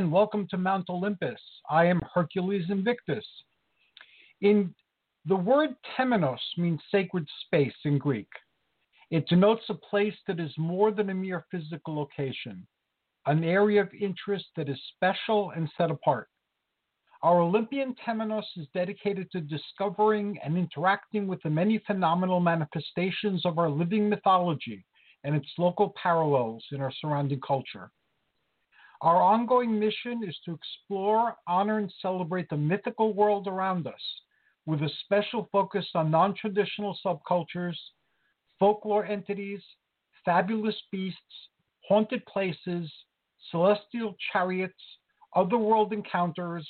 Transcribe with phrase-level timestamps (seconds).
[0.00, 1.38] And welcome to Mount Olympus.
[1.68, 3.26] I am Hercules Invictus.
[4.40, 4.74] In
[5.26, 8.30] the word temenos means sacred space in Greek.
[9.10, 12.66] It denotes a place that is more than a mere physical location,
[13.26, 16.28] an area of interest that is special and set apart.
[17.22, 23.58] Our Olympian temenos is dedicated to discovering and interacting with the many phenomenal manifestations of
[23.58, 24.82] our living mythology
[25.24, 27.90] and its local parallels in our surrounding culture.
[29.02, 34.20] Our ongoing mission is to explore, honor, and celebrate the mythical world around us,
[34.66, 37.76] with a special focus on non traditional subcultures,
[38.58, 39.62] folklore entities,
[40.24, 41.48] fabulous beasts,
[41.88, 42.92] haunted places,
[43.50, 44.82] celestial chariots,
[45.34, 46.68] otherworld encounters,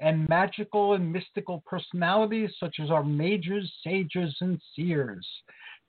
[0.00, 5.26] and magical and mystical personalities such as our mages, sages, and seers.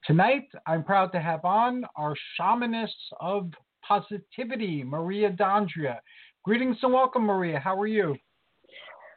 [0.06, 3.52] Tonight, I'm proud to have on our shamanists of
[3.92, 6.00] positivity, Maria D'Andrea.
[6.44, 7.59] Greetings and welcome, Maria.
[7.59, 8.16] How are you?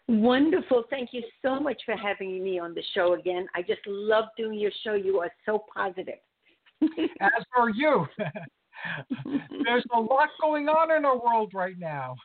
[0.09, 0.83] Wonderful.
[0.91, 3.47] Thank you so much for having me on the show again.
[3.55, 4.95] I just love doing your show.
[4.95, 6.19] You are so positive.
[7.21, 8.07] As are you.
[9.65, 12.17] There's a lot going on in our world right now.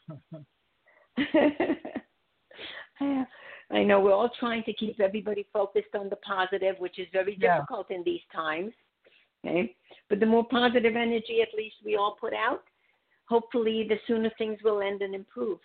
[3.71, 7.37] I know we're all trying to keep everybody focused on the positive, which is very
[7.39, 7.57] Yeah.
[7.59, 8.73] difficult in these times.
[9.45, 9.75] Okay?
[10.09, 12.63] But the more positive energy at least we all put out,
[13.27, 15.59] hopefully the sooner things will end and improve.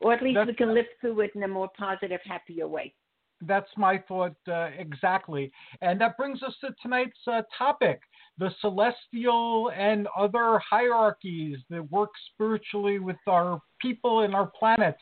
[0.00, 2.94] Or at least That's- we can live through it in a more positive, happier way.
[3.42, 5.50] That's my thought uh, exactly.
[5.80, 8.02] And that brings us to tonight's uh, topic
[8.38, 14.96] the celestial and other hierarchies that work spiritually with our people and our planet.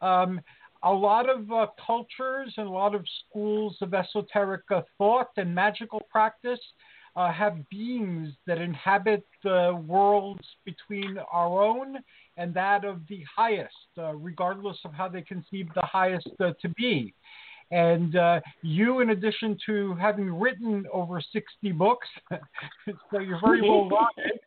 [0.00, 0.40] Um,
[0.84, 5.52] a lot of uh, cultures and a lot of schools of esoteric uh, thought and
[5.52, 6.60] magical practice
[7.16, 11.96] uh, have beings that inhabit the worlds between our own
[12.36, 16.68] and that of the highest, uh, regardless of how they conceive the highest uh, to
[16.70, 17.14] be.
[17.70, 22.06] And uh, you, in addition to having written over 60 books,
[23.10, 23.88] so you're very well
[24.18, 24.40] rounded,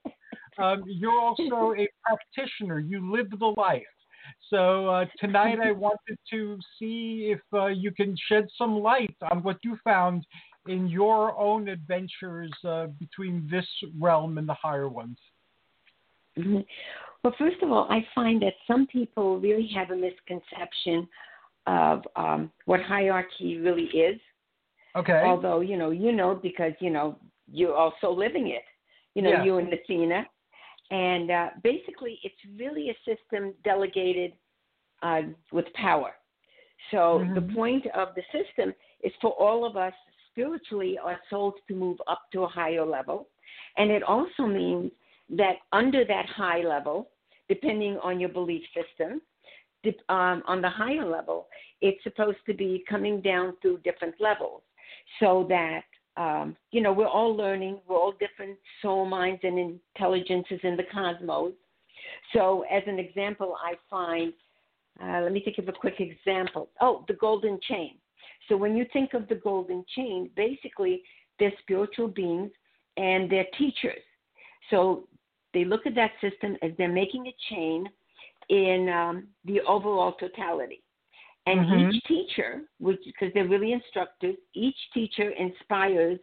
[0.58, 2.80] um, you're also a practitioner.
[2.80, 3.84] You live the life.
[4.50, 9.44] So uh, tonight I wanted to see if uh, you can shed some light on
[9.44, 10.26] what you found
[10.68, 13.66] in your own adventures uh, between this
[14.00, 15.18] realm and the higher ones.
[16.38, 16.66] Mhm.
[17.24, 21.08] Well, first of all, I find that some people really have a misconception
[21.68, 24.20] of um, what hierarchy really is.
[24.96, 25.22] Okay.
[25.24, 27.18] Although you know, you know, because you know
[27.52, 28.64] you're also living it.
[29.16, 29.44] You know, Yeah.
[29.44, 30.28] you and Athena,
[30.92, 34.34] and uh, basically, it's really a system delegated
[35.02, 35.22] uh,
[35.52, 36.14] with power.
[36.92, 37.54] So the Mhm.
[37.56, 39.94] point of the system is for all of us
[40.40, 43.28] spiritually, our souls to move up to a higher level,
[43.78, 44.92] and it also means
[45.30, 47.10] that under that high level,
[47.50, 49.22] depending on your belief system,
[50.10, 51.48] um, on the higher level,
[51.82, 54.62] it's supposed to be coming down through different levels
[55.20, 55.84] so that
[56.18, 60.84] um, you know we're all learning we're all different soul minds and intelligences in the
[60.92, 61.54] cosmos.
[62.34, 64.34] So as an example i find
[65.02, 66.70] uh, let me think of a quick example.
[66.82, 67.99] Oh the golden chain
[68.50, 71.02] so when you think of the golden chain basically
[71.40, 72.52] they're spiritual beings
[72.98, 74.04] and they're teachers
[74.70, 75.08] so
[75.54, 77.90] they look at that system as they're making a chain
[78.50, 80.84] in um, the overall totality
[81.46, 81.94] and Mhm.
[81.94, 86.20] each teacher, which because they're really instructors, each teacher inspires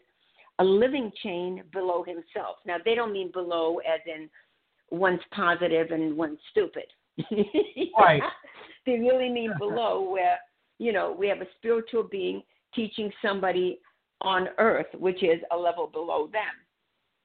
[0.58, 2.58] a living chain below himself.
[2.64, 4.30] Now they don't mean below as in
[4.90, 6.86] one's positive and one's stupid.
[7.98, 8.22] Right.
[8.84, 10.38] They really mean below where,
[10.78, 12.42] you know, we have a spiritual being
[12.74, 13.80] teaching somebody
[14.20, 16.54] on earth, which is a level below them.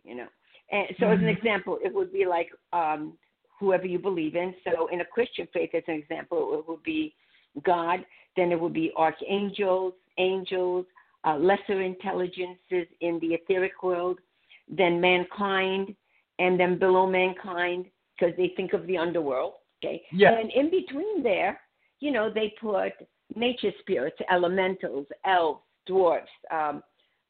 [0.04, 0.28] You know.
[0.72, 1.38] And so as an Mhm.
[1.38, 3.18] example, it would be like um
[3.60, 4.56] whoever you believe in.
[4.64, 7.14] So in a Christian faith as an example, it would be
[7.62, 8.04] God.
[8.36, 10.86] Then it would be archangels, angels,
[11.28, 14.20] uh, lesser intelligences in the etheric world,
[14.68, 15.96] then mankind,
[16.40, 19.54] and then below mankind, because they think of the underworld.
[19.78, 20.04] Okay.
[20.12, 20.38] Yeah.
[20.38, 21.60] And in between there,
[22.00, 22.94] you know, they put
[23.36, 26.84] nature spirits, elementals, elves, dwarfs, um,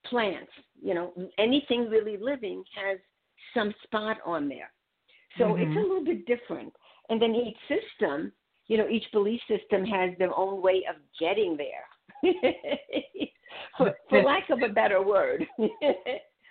[0.05, 0.51] plants.
[0.81, 2.97] You know, anything really living has
[3.53, 4.71] some spot on there.
[5.37, 5.61] So Mhm.
[5.61, 6.75] it's a little bit different.
[7.09, 8.31] And then each system,
[8.67, 11.85] you know, each belief system has their own way of getting there.
[13.77, 15.45] for, for lack of a better word.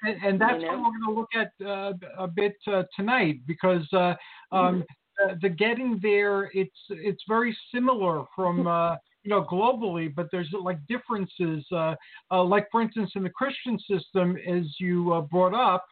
[0.02, 3.40] And, and that's You what we're going to look at uh, a bit uh, tonight
[3.46, 4.14] because uh,
[4.50, 4.82] um, Mm-hmm.
[5.18, 10.48] the, the getting there it's it's very similar from uh, you know globally, but there's
[10.62, 11.64] like differences.
[11.72, 11.94] Uh,
[12.30, 15.84] uh, like for instance, in the Christian system, as you uh, brought up,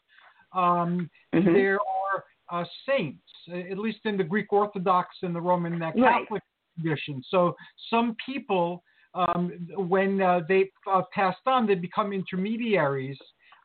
[0.52, 1.52] um, Mhm.
[1.54, 3.22] there are uh, saints,
[3.52, 6.22] at least in the Greek Orthodox and the Roman uh, Right.
[6.22, 6.42] Catholic
[6.80, 7.22] tradition.
[7.28, 7.54] So
[7.90, 8.82] some people,
[9.14, 13.18] um, when uh, they uh, passed on, they become intermediaries.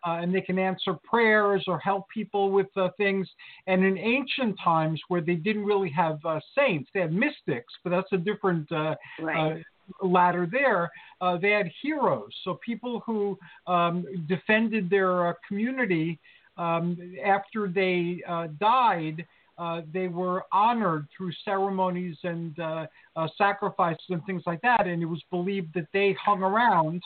[0.05, 3.27] Uh, and they can answer prayers or help people with uh, things.
[3.67, 7.91] And in ancient times, where they didn't really have uh, saints, they had mystics, but
[7.91, 9.63] that's a different uh, right.
[10.01, 10.91] uh, ladder there.
[11.21, 16.19] Uh, they had heroes, so people who um, defended their uh, community
[16.57, 19.25] um, after they uh, died.
[19.57, 25.01] Uh, they were honored through ceremonies and uh, uh, sacrifices and things like that, and
[25.01, 27.01] it was believed that they hung around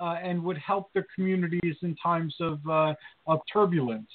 [0.00, 2.94] uh, and would help their communities in times of uh,
[3.26, 4.10] of turbulence.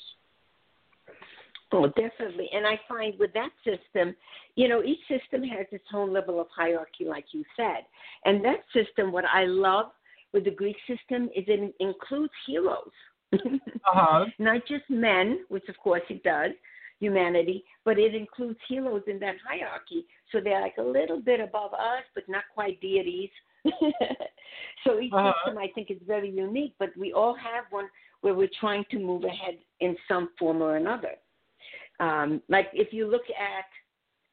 [1.74, 2.50] Oh, definitely.
[2.53, 4.15] And I find with that system,
[4.56, 7.85] you know, each system has its own level of hierarchy, like you said.
[8.25, 9.88] And that system, what I love
[10.33, 12.91] with the Greek system is it includes heroes.
[13.86, 14.25] Uh-huh.
[14.39, 16.51] Not just men, which of course it does,
[17.00, 20.06] humanity, but it includes heroes in that hierarchy.
[20.31, 23.29] So they're like a little bit above us, but not quite deities.
[24.83, 25.33] so each Uh-huh.
[25.45, 27.88] system I think is very unique, but we all have one
[28.21, 31.15] where we're trying to move ahead in some form or another.
[32.00, 33.65] Um, like if you look at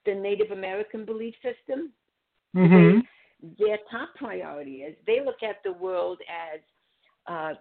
[0.06, 1.92] the Native American belief system,
[2.54, 3.00] hmm
[3.58, 6.60] their top priority is they look at the world as
[7.26, 7.54] uh,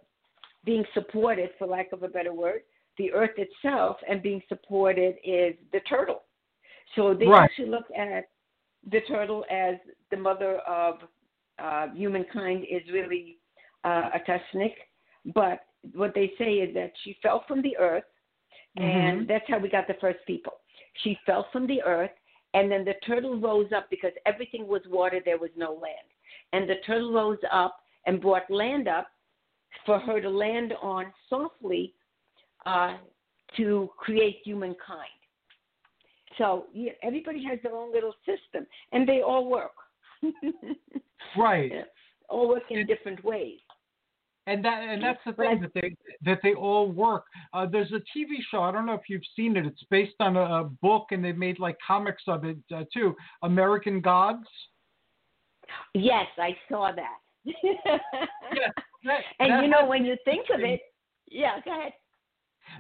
[0.66, 2.62] being supported, for lack of a better word,
[2.98, 6.24] the earth itself, and being supported is the turtle.
[6.96, 7.50] So they Right.
[7.50, 8.30] actually look at
[8.92, 9.76] the turtle as
[10.12, 11.00] the mother of
[11.62, 13.38] uh, humankind is really
[13.84, 14.74] uh, Ataensic,
[15.34, 18.04] but what they say is that she fell from the earth,
[18.78, 19.28] and Mhm.
[19.28, 20.60] that's how we got the first people.
[21.02, 22.12] She fell from the earth,
[22.54, 26.08] and then the turtle rose up because everything was water, there was no land.
[26.54, 29.08] And the turtle rose up and brought land up
[29.86, 31.94] for her to land on softly
[32.66, 32.98] uh,
[33.56, 35.10] to create humankind.
[36.38, 39.79] So yeah, everybody has their own little system, and they all work.
[41.38, 41.72] Right.
[42.30, 43.60] All work in different ways.
[44.46, 45.96] And that and that's the thing that they
[46.26, 47.26] that they all work.
[47.54, 48.62] Uh, there's a TV show.
[48.64, 49.66] I don't know if you've seen it.
[49.66, 53.16] It's based on a, a book, and they made like comics of it uh, too.
[53.44, 54.48] American Gods.
[55.94, 57.18] Yes, I saw that.
[58.56, 58.68] Yeah,
[59.06, 60.82] that, and that you know, when you think of it,
[61.30, 61.94] yeah, go ahead.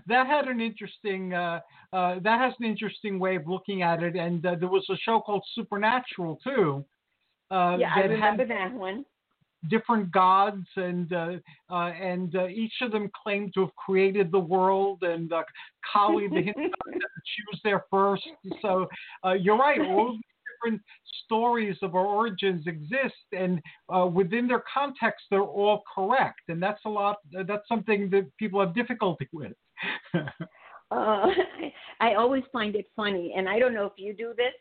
[0.07, 1.59] that had an interesting uh,
[1.94, 4.15] uh, that has an interesting way of looking at it.
[4.15, 6.83] And uh, there was a show called Supernatural too.
[7.51, 9.06] Uh, yeah, I remember that one.
[9.69, 11.34] different gods, and uh,
[11.69, 15.03] uh, and uh, each of them claimed to have created the world.
[15.03, 15.44] And uh,
[15.91, 18.27] Kali, the Hindu god, said she was there first.
[18.62, 18.88] So
[19.25, 19.79] uh, you're right.
[19.82, 20.22] All these
[20.63, 20.82] different
[21.25, 23.62] stories of our origins exist, and
[23.94, 26.41] uh, within their context, they're all correct.
[26.48, 27.18] And that's a lot.
[27.32, 29.53] That's something that people have difficulty with.
[30.91, 31.27] Uh,
[32.00, 34.53] I always find it funny, and I don't know if you do this,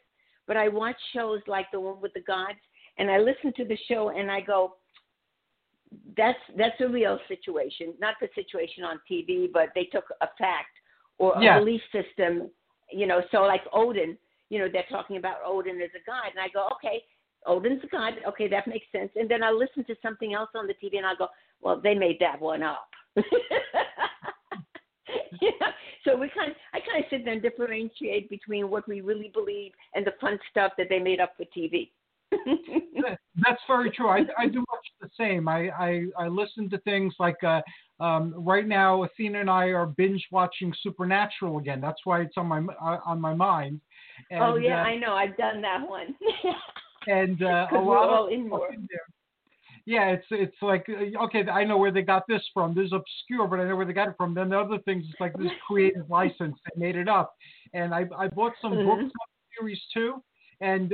[0.47, 2.59] but I watch shows like the one with the gods,
[2.99, 4.77] and I listen to the show and I go,
[6.17, 10.75] "That's that's a real situation, not the situation on TV, but they took a fact
[11.19, 11.59] or a Yeah.
[11.59, 12.51] belief system,
[12.93, 13.23] you know.
[13.31, 14.19] So like Odin,
[14.51, 17.05] you know, they're talking about Odin as a god, and I go, okay,
[17.47, 19.11] Odin's a god, okay, that makes sense.
[19.17, 21.29] And then I listen to something else on the TV, and I go,
[21.61, 22.89] well, they made that one up.
[25.41, 25.51] yeah.
[26.05, 29.31] So we kind, of, I kind of sit there and differentiate between what we really
[29.33, 31.91] believe and the fun stuff that they made up for TV.
[33.37, 34.09] That's very true.
[34.09, 35.49] I, I do much the same.
[35.49, 37.61] I, I, I listen to things like uh,
[38.01, 41.81] um, right now, Athena and I are binge watching Supernatural again.
[41.81, 43.81] That's why it's on my uh, on my mind.
[44.31, 45.13] And, oh yeah, uh, I know.
[45.13, 46.15] I've done that one.
[47.07, 48.73] and uh, a lot of in more.
[48.73, 49.01] in there.
[49.87, 52.75] Yeah, it's it's like uh, okay, I know where they got this from.
[52.75, 54.35] This is obscure, but I know where they got it from.
[54.35, 56.57] Then the other things, it's like this creative license.
[56.65, 57.35] They made it up,
[57.73, 58.85] and I I bought some Mhm.
[58.85, 60.23] books on the series too,
[60.61, 60.91] and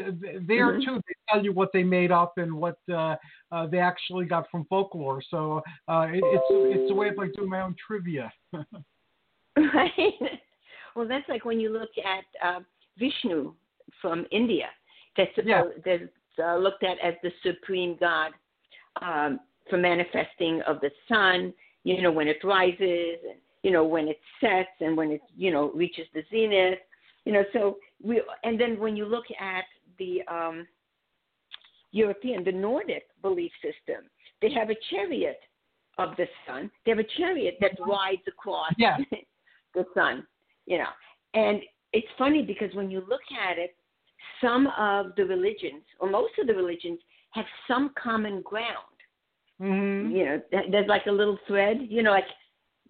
[0.47, 0.85] there Mhm.
[0.85, 3.17] too they tell you what they made up and what uh,
[3.53, 5.23] uh, they actually got from folklore.
[5.23, 8.33] So uh, it, it's it's a way of like doing my own trivia.
[9.57, 10.41] Right.
[10.97, 12.61] Well, that's like when you look at uh,
[12.99, 13.55] Vishnu
[14.01, 14.67] from India.
[15.17, 16.03] That's supposed, that's
[16.43, 18.33] uh, looked at as the supreme god
[19.01, 19.41] um,
[19.71, 21.55] for manifesting of the sun.
[21.85, 25.53] You know, when it rises, and you know when it sets, and when it you
[25.53, 26.81] know reaches the zenith.
[27.25, 29.65] You know, so we and then when you look at
[29.99, 30.67] the um,
[31.93, 34.05] European, the Nordic belief system,
[34.43, 35.41] they have a chariot
[35.99, 36.71] of the sun.
[36.85, 38.97] They have a chariot that rides across Yeah.
[39.75, 40.27] the sun,
[40.67, 40.91] you know.
[41.35, 41.61] And
[41.93, 43.77] it's funny because when you look at it,
[44.41, 46.99] some of the religions, or most of the religions,
[47.31, 48.97] have some common ground.
[49.59, 51.79] hmm You know, there's like a little thread.
[51.89, 52.27] You know, like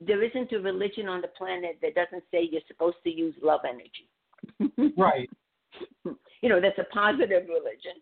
[0.01, 3.61] there isn't a religion on the planet that doesn't say you're supposed to use love
[3.69, 4.09] energy.
[4.97, 5.29] Right.
[6.05, 8.01] you know, that's a positive religion,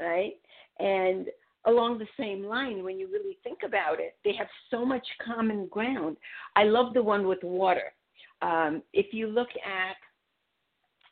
[0.00, 0.34] right?
[0.78, 1.26] And
[1.66, 5.66] along the same line, when you really think about it, they have so much common
[5.68, 6.16] ground.
[6.56, 7.92] I love the one with water.
[8.42, 9.96] Um, if you look at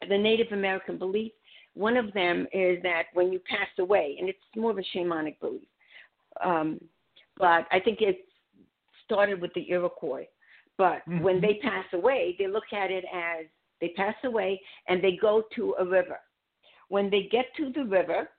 [0.08, 1.32] the Native American belief,
[1.74, 5.40] one of them is that when you pass away, and it's more of a shamanic
[5.40, 5.68] belief,
[6.44, 6.80] um,
[7.38, 8.26] but I think it
[9.04, 10.26] started with the Iroquois.
[10.76, 11.40] But when Mhm.
[11.42, 13.46] they pass away, they look at it as
[13.82, 14.58] they pass away
[14.88, 16.18] and they go to a river.
[16.88, 18.30] When they get to the river,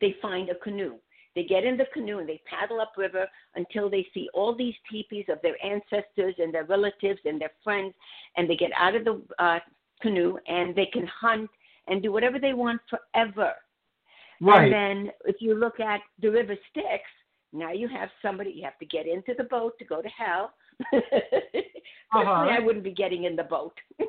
[0.00, 0.96] they find a canoe.
[1.34, 5.24] They get in the canoe and they paddle upriver until they see all these teepees
[5.28, 7.94] of their ancestors and their relatives and their friends,
[8.36, 9.58] and they get out of the uh,
[10.00, 11.50] canoe and they can hunt
[11.88, 13.52] and do whatever they want forever.
[14.40, 14.64] Right.
[14.64, 17.02] And then if you look at the river Styx,
[17.52, 20.52] now you have somebody, you have to get into the boat to go to hell.
[22.12, 23.74] Personally, I wouldn't be getting in the boat.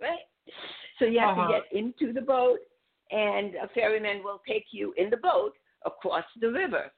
[0.00, 0.18] right?
[0.98, 1.36] So you have Uh-huh.
[1.36, 2.58] to get into the boat,
[3.10, 5.52] and a ferryman will take you in the boat
[5.84, 6.92] across the river.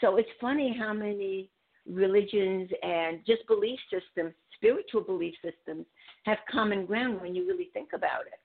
[0.00, 1.50] So it's funny how many
[1.86, 5.86] religions and just belief systems, spiritual belief systems,
[6.24, 8.40] have common ground when you really think about it.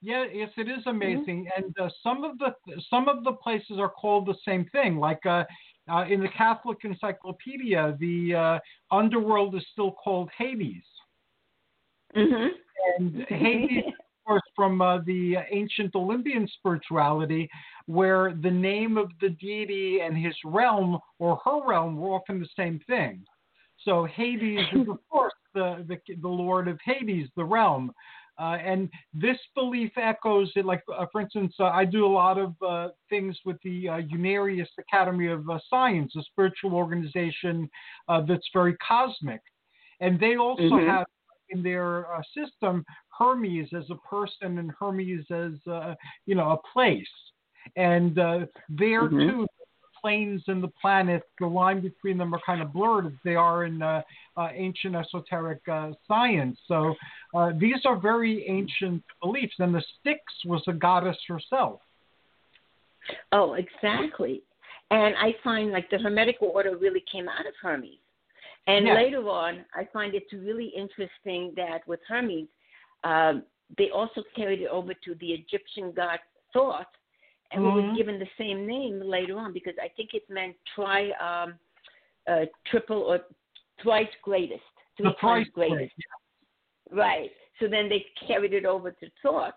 [0.00, 1.22] Yeah, yes, it is Mm-hmm.
[1.26, 2.54] amazing, and uh, some of the
[2.90, 4.98] some of the places are called the same thing.
[4.98, 5.44] Like uh,
[5.90, 10.82] uh, in the Catholic Encyclopedia, the uh, underworld is still called Hades,
[12.14, 12.48] hmm
[12.98, 13.94] and Hades, of
[14.26, 17.48] course, from uh, the ancient Olympian spirituality,
[17.86, 22.48] where the name of the deity and his realm or her realm were often the
[22.56, 23.24] same thing.
[23.84, 27.92] So Hades is, of course, the, the the lord of Hades, the realm.
[28.38, 30.64] Uh, and this belief echoes it.
[30.64, 34.00] Like, uh, for instance, uh, I do a lot of uh, things with the uh,
[34.00, 37.68] Unarius Academy of uh, Science, a spiritual organization
[38.08, 39.40] uh, that's very cosmic,
[40.00, 40.86] and they also Mhm.
[40.86, 41.06] have
[41.50, 42.84] in their uh, system
[43.18, 47.06] Hermes as a person and Hermes as uh, you know a place,
[47.76, 49.26] and uh, there Mhm.
[49.26, 49.46] too.
[50.02, 53.64] Planes and the planets, the line between them are kind of blurred as they are
[53.64, 54.02] in uh,
[54.36, 56.58] uh, ancient esoteric uh, science.
[56.66, 56.94] So
[57.34, 61.80] uh, these are very ancient beliefs, and the Styx was a goddess herself.
[63.30, 64.42] Oh, exactly.
[64.90, 67.98] And I find like the Hermetic order really came out of Hermes.
[68.66, 68.94] And Yeah.
[68.94, 72.48] later on, I find it's really interesting that with Hermes,
[73.04, 73.44] um,
[73.78, 76.20] they also carried it over to the Egyptian god
[76.52, 76.86] Thoth,
[77.52, 77.74] and Mhm.
[77.74, 81.58] was given the same name later on because I think it meant try um,
[82.26, 83.20] uh, triple or
[83.78, 84.62] twice greatest,
[84.96, 85.94] three The times thrice greatest.
[86.90, 87.32] Right.
[87.58, 89.54] So then they carried it over to Thoth,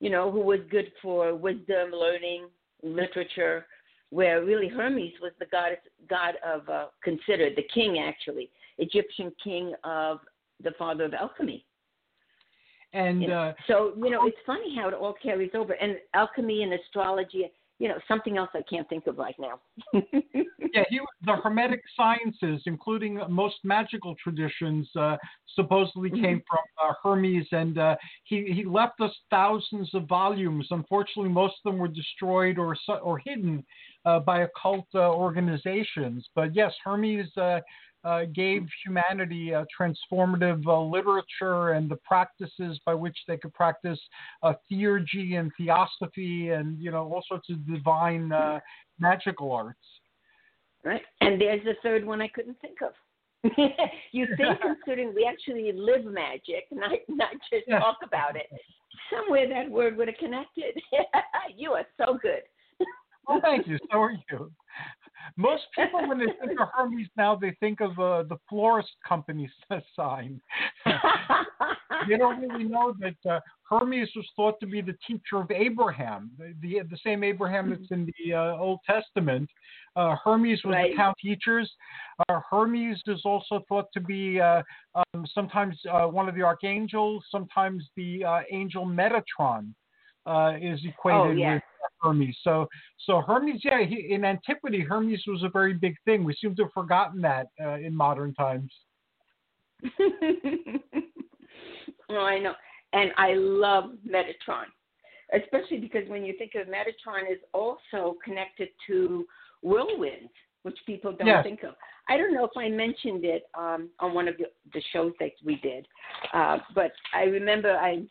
[0.00, 2.48] you know, who was good for wisdom, learning,
[2.82, 3.66] literature,
[4.10, 9.74] where really Hermes was the god god of uh, considered the king actually, Egyptian king
[9.84, 10.20] of
[10.62, 11.64] the father of alchemy.
[12.92, 13.32] And know?
[13.32, 17.50] uh, so you know, it's funny how it all carries over, and alchemy and astrology.
[17.78, 19.60] You know, something else I can't think of right now.
[20.72, 25.16] yeah, he, the Hermetic sciences, including most magical traditions, uh,
[25.54, 26.20] supposedly Mhm.
[26.20, 30.68] came from uh, Hermes, and uh, he he left us thousands of volumes.
[30.70, 33.64] Unfortunately, most of them were destroyed or or hidden
[34.04, 36.28] uh, by occult uh, organizations.
[36.34, 37.30] But yes, Hermes.
[38.04, 44.00] Uh, gave humanity uh, transformative uh, literature and the practices by which they could practice
[44.42, 48.58] uh, theurgy and theosophy and you know all sorts of divine uh,
[48.98, 49.78] magical arts.
[50.84, 51.02] Right.
[51.20, 52.92] And there's the third one I couldn't think of.
[54.12, 57.78] you think considering we actually live magic, not not just Yeah.
[57.78, 58.46] talk about it.
[59.10, 60.80] Somewhere that word would have connected.
[61.56, 62.42] you are so good.
[63.28, 63.78] Well, thank you.
[63.90, 64.50] So are you.
[65.36, 69.50] Most people, when they think of Hermes now, they think of uh, the florist company's
[69.96, 70.40] sign.
[72.08, 76.30] they don't really know that uh, Hermes was thought to be the teacher of Abraham,
[76.38, 79.48] the the, the same Abraham that's in the uh, Old Testament.
[79.94, 80.90] Uh, Hermes was Right.
[80.90, 81.70] the count teachers.
[82.28, 84.62] Uh, Hermes is also thought to be uh,
[84.94, 89.74] um, sometimes uh, one of the archangels, sometimes the uh, angel Metatron
[90.26, 91.54] uh, is equated Oh, yeah.
[91.54, 91.62] with
[92.00, 92.36] Hermes.
[92.42, 92.68] So,
[93.06, 96.24] so Hermes, yeah, he, in antiquity, Hermes was a very big thing.
[96.24, 98.72] We seem to have forgotten that uh, in modern times.
[102.10, 102.54] oh, I know.
[102.92, 104.66] And I love Metatron,
[105.34, 109.26] especially because when you think of Metatron is also connected to
[109.62, 110.30] whirlwinds,
[110.62, 111.42] which people don't Yes.
[111.42, 111.74] think of.
[112.08, 115.30] I don't know if I mentioned it um, on one of the, the shows that
[115.44, 115.86] we did,
[116.32, 118.02] uh, but I remember I,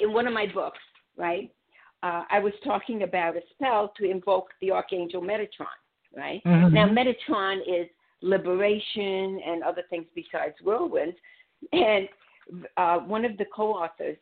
[0.00, 0.78] in one of my books,
[1.16, 1.50] right,
[2.02, 5.66] uh, I was talking about a spell to invoke the archangel Metatron,
[6.16, 6.42] right?
[6.44, 6.72] Mhm.
[6.72, 7.88] Now, Metatron is
[8.20, 11.16] liberation and other things besides whirlwinds.
[11.72, 12.08] And
[12.76, 14.18] uh, one of the co-authors,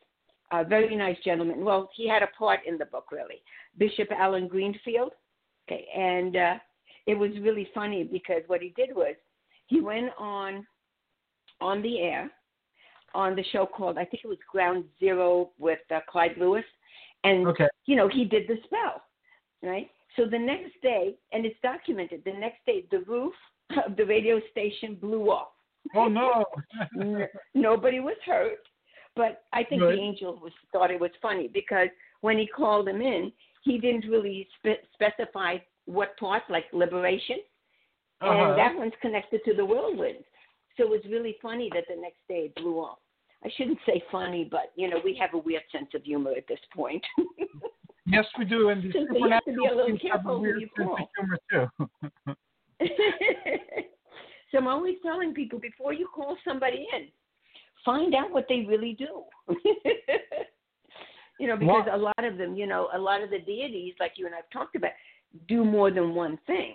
[0.50, 1.64] a very nice gentleman.
[1.64, 3.42] Well, he had a part in the book, really,
[3.78, 5.12] Bishop Allen Greenfield.
[5.66, 6.54] Okay, and uh,
[7.06, 9.14] it was really funny because what he did was
[9.66, 10.66] he went on
[11.60, 12.30] on the air
[13.14, 16.64] on the show called I think it was Ground Zero with uh, Clyde Lewis,
[17.24, 17.68] and Okay.
[17.86, 19.02] you know he did the spell,
[19.62, 19.88] right?
[20.16, 22.22] So the next day, and it's documented.
[22.24, 23.34] The next day, the roof
[23.86, 25.48] of the radio station blew off.
[25.96, 26.44] Oh no.
[27.54, 28.58] Nobody was hurt,
[29.16, 31.88] but I think the angel was thought it was funny because
[32.20, 33.32] when he called him in,
[33.64, 37.38] he didn't really spe- specify what part, like liberation,
[38.20, 38.32] Uh-huh.
[38.50, 40.22] and that one's connected to the whirlwind.
[40.76, 42.98] So it was really funny that the next day it blew off.
[43.44, 46.46] I shouldn't say funny, but you know we have a weird sense of humor at
[46.48, 47.04] this point.
[48.04, 50.38] Yes, we do, and the you have to be a supernatural little things have a
[50.38, 50.98] weird sense call.
[50.98, 52.36] of humor too.
[54.50, 57.08] so I'm always telling people before you call somebody in,
[57.84, 59.22] find out what they really do.
[61.38, 64.14] you know, because a lot of them, you know, a lot of the deities, like
[64.16, 64.90] you and I've talked about,
[65.46, 66.74] do more than one thing.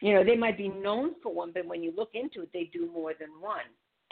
[0.00, 2.70] You know, they might be known for one, but when you look into it, they
[2.72, 3.60] do more than one.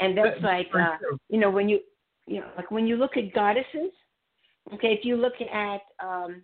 [0.00, 0.96] And that's like, uh,
[1.28, 1.80] you know, when you,
[2.26, 3.92] you know, like when you look at goddesses.
[4.74, 6.42] Okay, if you look at um,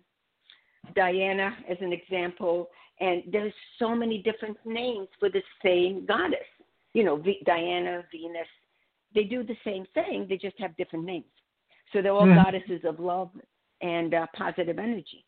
[0.95, 2.67] Diana as an example,
[2.99, 6.39] and there's so many different names for the same goddess.
[6.93, 8.47] You know, v- Diana, Venus,
[9.13, 10.25] they do the same thing.
[10.27, 11.25] They just have different names.
[11.93, 12.43] So they're all Mhm.
[12.43, 13.29] goddesses of love
[13.81, 15.23] and uh, positive energy.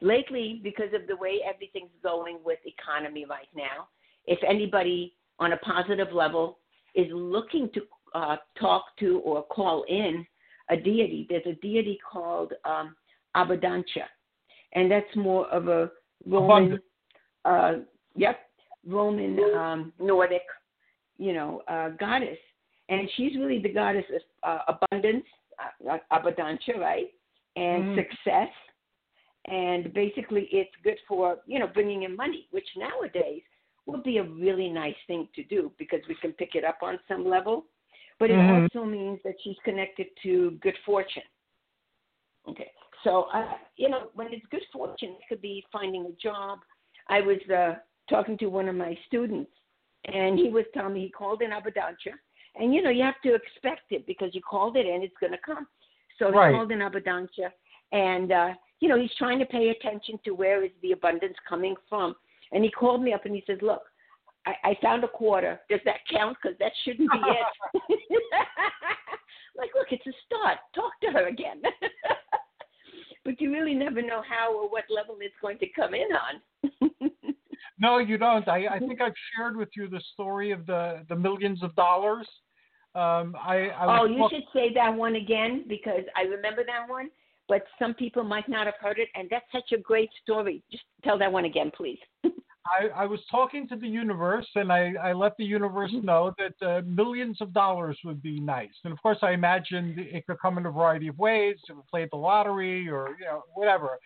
[0.00, 3.88] Lately, because of the way everything's going with economy right now,
[4.26, 6.58] if anybody on a positive level
[6.94, 7.82] is looking to
[8.14, 10.26] uh, talk to or call in
[10.70, 12.94] a deity, there's a deity called um,
[13.36, 14.06] Abundantia,
[14.74, 15.90] and that's more of a
[16.26, 16.78] Roman,
[17.44, 17.72] uh,
[18.14, 18.40] yep,
[18.86, 20.42] Roman um, Nordic,
[21.18, 22.38] you know, uh, goddess,
[22.88, 25.24] and she's really the goddess of uh, abundance,
[25.88, 27.08] uh, Abundantia, right,
[27.56, 27.96] and Mm.
[27.96, 28.48] success,
[29.46, 33.42] and basically it's good for you know bringing in money, which nowadays
[33.86, 36.98] would be a really nice thing to do because we can pick it up on
[37.08, 37.66] some level.
[38.18, 38.64] But it Mhm.
[38.64, 41.24] also means that she's connected to good fortune.
[42.48, 42.72] Okay,
[43.04, 46.60] so uh, you know when it's good fortune, it could be finding a job.
[47.08, 47.76] I was uh,
[48.08, 49.50] talking to one of my students,
[50.06, 52.14] and he was telling me he called in Abundantia,
[52.56, 55.32] and you know you have to expect it because you called it in, it's going
[55.32, 55.66] to come.
[56.18, 56.52] So he Right.
[56.52, 57.52] called in Abundantia,
[57.92, 61.76] and uh, you know he's trying to pay attention to where is the abundance coming
[61.88, 62.14] from.
[62.52, 63.82] And he called me up and he says, "Look,
[64.46, 65.60] I, I found a quarter.
[65.68, 66.36] Does that count?
[66.42, 67.98] Because that shouldn't be it."
[69.56, 70.58] like, look, it's a start.
[70.74, 71.62] Talk to her again.
[73.24, 77.10] but you really never know how or what level it's going to come in on.
[77.82, 78.46] No, you don't.
[78.46, 82.28] I, I think I've shared with you the story of the, the millions of dollars.
[82.94, 86.88] Um, I, I oh, you talk- should say that one again because I remember that
[86.88, 87.08] one,
[87.48, 90.62] but some people might not have heard it, and that's such a great story.
[90.70, 91.98] Just tell that one again, please.
[92.66, 96.06] I, I was talking to the universe, and I, I let the universe Mm-hmm.
[96.06, 98.70] know that uh, millions of dollars would be nice.
[98.84, 101.56] And of course, I imagined it could come in a variety of ways.
[101.68, 103.98] If we played the lottery, or you know, whatever.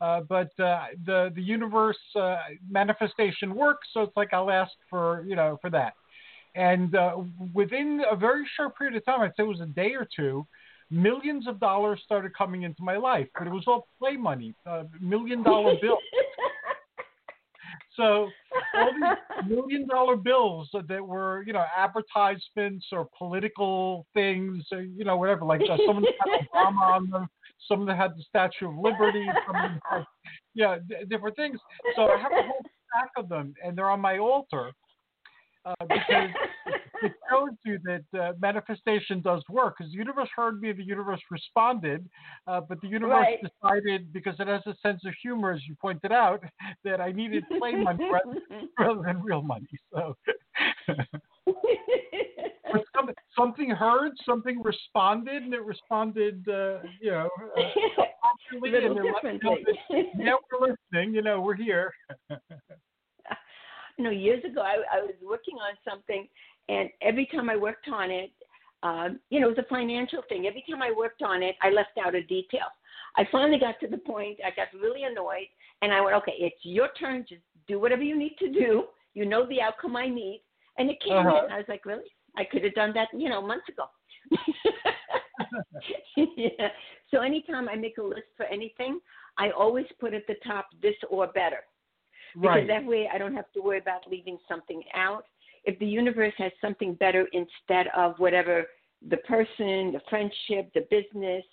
[0.00, 2.36] Uh, but uh, the the universe uh,
[2.68, 5.94] manifestation works, so it's like I'll ask for you know for that.
[6.54, 7.16] And uh,
[7.54, 10.46] within a very short period of time, I'd say it was a day or two,
[10.90, 13.26] millions of dollars started coming into my life.
[13.38, 16.00] But it was all play money, uh, million dollar bills.
[17.96, 18.28] So
[18.74, 25.04] all these million dollar bills that were, you know, advertisements or political things, or, you
[25.04, 25.44] know, whatever.
[25.44, 27.28] Like uh, some of them had Obama on them,
[27.68, 30.04] some of them had the Statue of Liberty, some of them had,
[30.54, 31.58] yeah, d- different things.
[31.96, 34.72] So I have a whole stack of them, and they're on my altar
[35.64, 36.30] uh, because
[37.02, 39.76] it shows you that uh, manifestation does work.
[39.78, 42.08] Because the universe heard me, the universe responded,
[42.46, 43.38] uh, but the universe Right.
[43.42, 46.42] decided because it has a sense of humor, as you pointed out,
[46.84, 48.40] that I needed play money rather,
[48.78, 49.68] rather than real money.
[49.92, 50.16] So.
[52.96, 58.04] Some, something heard, something responded, and it responded, uh, you know, uh,
[58.52, 59.56] and it let me know
[60.18, 61.14] yeah, we're listening.
[61.14, 61.92] You know, we're here.
[63.98, 66.28] you know, years ago, I, I was working on something,
[66.68, 68.30] and every time I worked on it,
[68.82, 70.46] um, you know, it was a financial thing.
[70.46, 72.66] Every time I worked on it, I left out a detail.
[73.16, 75.46] I finally got to the point, I got really annoyed,
[75.82, 77.24] and I went, okay, it's your turn.
[77.28, 78.84] Just do whatever you need to do.
[79.14, 80.42] You know the outcome I need.
[80.78, 81.44] And it came Uh-huh.
[81.46, 81.52] in.
[81.52, 82.10] I was like, really?
[82.36, 83.84] I could have done that, you know, months ago.
[86.36, 86.68] yeah.
[87.10, 89.00] So anytime I make a list for anything,
[89.38, 91.58] I always put at the top this or better
[92.34, 92.66] because right.
[92.68, 95.24] that way I don't have to worry about leaving something out.
[95.64, 98.66] If the universe has something better instead of whatever
[99.08, 101.44] the person, the friendship, the business,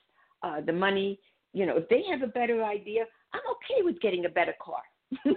[0.44, 1.20] uh, the money,
[1.54, 4.82] you know, if they have a better idea, I'm okay with getting a better car.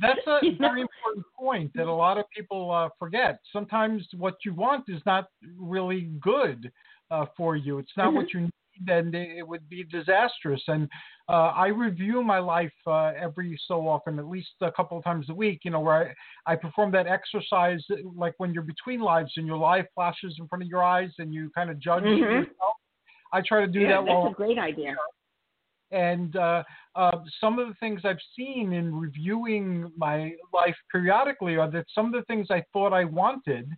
[0.00, 3.40] That's a very important point that a lot of people uh, forget.
[3.52, 5.26] Sometimes what you want is not
[5.58, 6.70] really good
[7.10, 7.78] uh, for you.
[7.78, 8.16] It's not Mm-hmm.
[8.16, 8.50] what you need,
[8.86, 10.62] and it would be disastrous.
[10.68, 10.88] And
[11.28, 15.28] uh, I review my life uh, every so often, at least a couple of times
[15.30, 15.60] a week.
[15.64, 16.14] You know, where
[16.46, 17.84] I, I perform that exercise,
[18.16, 21.32] like when you're between lives and your life flashes in front of your eyes, and
[21.34, 22.18] you kind of judge Mhm.
[22.18, 22.76] yourself.
[23.32, 24.96] I try to do yeah, that that's while a great idea.
[25.90, 26.62] and uh,
[26.94, 32.06] uh, some of the things I've seen in reviewing my life periodically are that some
[32.06, 33.70] of the things I thought I wanted,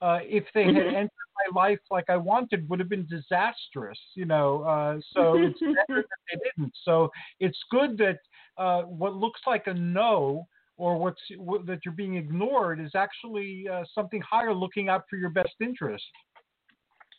[0.00, 0.94] uh, if they had Mhm.
[0.94, 1.10] entered
[1.54, 3.98] my life like I wanted, would have been disastrous.
[4.14, 6.74] You know, uh, so it's better that they didn't.
[6.82, 8.18] So it's good that
[8.56, 10.46] uh, what looks like a no.
[10.76, 15.14] Or what's what, that you're being ignored is actually uh, something higher, looking out for
[15.14, 16.02] your best interest.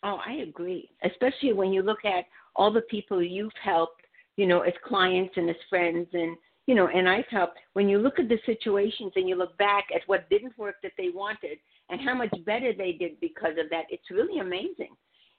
[0.03, 0.89] Oh, I agree.
[1.05, 2.25] Especially when you look at
[2.57, 4.01] all the people you've helped,
[4.35, 6.35] you know, as clients and as friends and
[6.67, 7.57] you know, and I've helped.
[7.73, 10.93] When you look at the situations and you look back at what didn't work that
[10.97, 14.95] they wanted and how much better they did because of that, it's really amazing.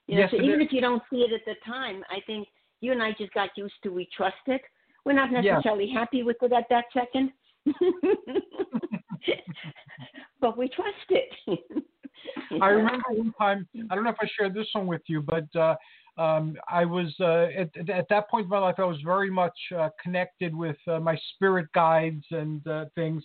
[0.06, 0.68] You know, Yes, so even is.
[0.68, 2.46] if you don't see it at the time, I think
[2.80, 4.62] you and I just got used to we trust it.
[5.04, 7.32] We're not necessarily happy with it at that second.
[10.40, 11.58] but we trust it.
[12.60, 13.68] I remember one time.
[13.90, 15.74] I don't know if I shared this one with you, but uh,
[16.16, 18.76] um, I was uh, at, at that point in my life.
[18.78, 23.22] I was very much uh, connected with uh, my spirit guides and uh, things.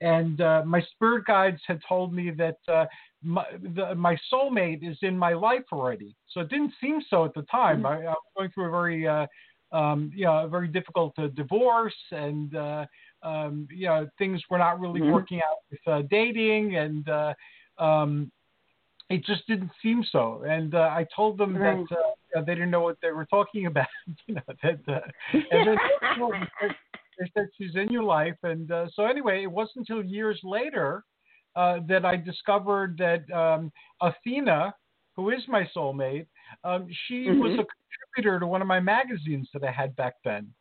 [0.00, 2.86] And uh, my spirit guides had told me that uh,
[3.22, 6.14] my, the, my soulmate is in my life already.
[6.28, 7.84] So it didn't seem so at the time.
[7.84, 9.26] I, I was going through a very, uh,
[9.72, 12.86] um, you know, a very difficult uh, divorce, and uh,
[13.22, 15.12] um, you know, things were not really Mhm.
[15.12, 17.34] working out with uh, dating, and uh,
[17.78, 18.30] um,
[19.10, 20.42] it just didn't seem so.
[20.46, 21.84] And uh, I told them Right.
[21.90, 21.96] that
[22.38, 23.86] uh, they didn't know what they were talking about.
[24.26, 24.80] you know that.
[24.86, 25.00] Uh,
[25.50, 26.16] and then they
[26.60, 26.74] said-
[27.18, 31.02] they said she's in your life, and uh, so anyway, it wasn't until years later
[31.56, 34.72] uh, that I discovered that um, Athena,
[35.16, 36.28] who is my soulmate,
[36.62, 37.60] um, she was Mhm.
[37.60, 37.66] a
[38.14, 40.54] contributor to one of my magazines that I had back then.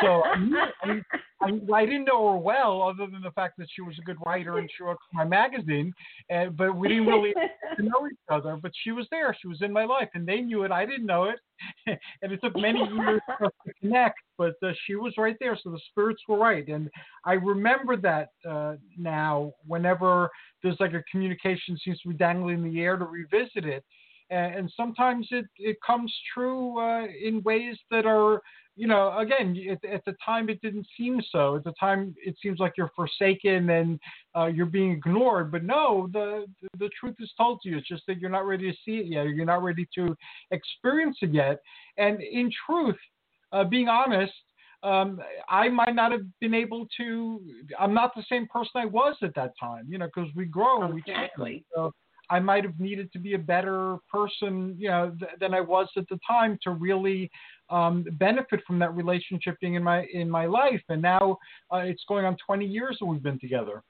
[0.00, 1.00] So I, knew, I,
[1.40, 4.16] I, I didn't know her well, other than the fact that she was a good
[4.24, 5.92] writer and she wrote for my magazine.
[6.30, 7.34] And, but we didn't really
[7.78, 8.58] know each other.
[8.60, 9.36] But she was there.
[9.40, 10.72] She was in my life, and they knew it.
[10.72, 11.38] I didn't know it,
[12.22, 14.18] and it took many years for us to connect.
[14.36, 16.66] But uh, she was right there, so the spirits were right.
[16.68, 16.88] And
[17.24, 19.52] I remember that uh, now.
[19.66, 20.30] Whenever
[20.62, 23.84] there's like a communication seems to be dangling in the air to revisit it.
[24.30, 28.42] And, and sometimes it, it comes true uh, in ways that are
[28.78, 31.56] you know, again, at, at the time it didn't seem so.
[31.56, 33.98] At the time, it seems like you're forsaken and
[34.36, 35.50] uh, you're being ignored.
[35.50, 36.46] But no, the
[36.78, 37.78] the truth is told to you.
[37.78, 40.16] It's just that you're not ready to see it yet, or you're not ready to
[40.52, 41.58] experience it yet.
[41.96, 42.96] And in truth,
[43.50, 44.32] uh, being honest,
[44.84, 47.40] um, I might not have been able to.
[47.80, 49.86] I'm not the same person I was at that time.
[49.88, 51.18] You know, because we grow and we change.
[51.18, 51.64] Exactly.
[51.74, 51.92] So
[52.30, 55.88] I might have needed to be a better person, you know, th- than I was
[55.96, 57.30] at the time to really
[57.70, 60.82] um, benefit from that relationship being in my in my life.
[60.88, 61.38] And now
[61.72, 63.82] uh, it's going on 20 years that we've been together.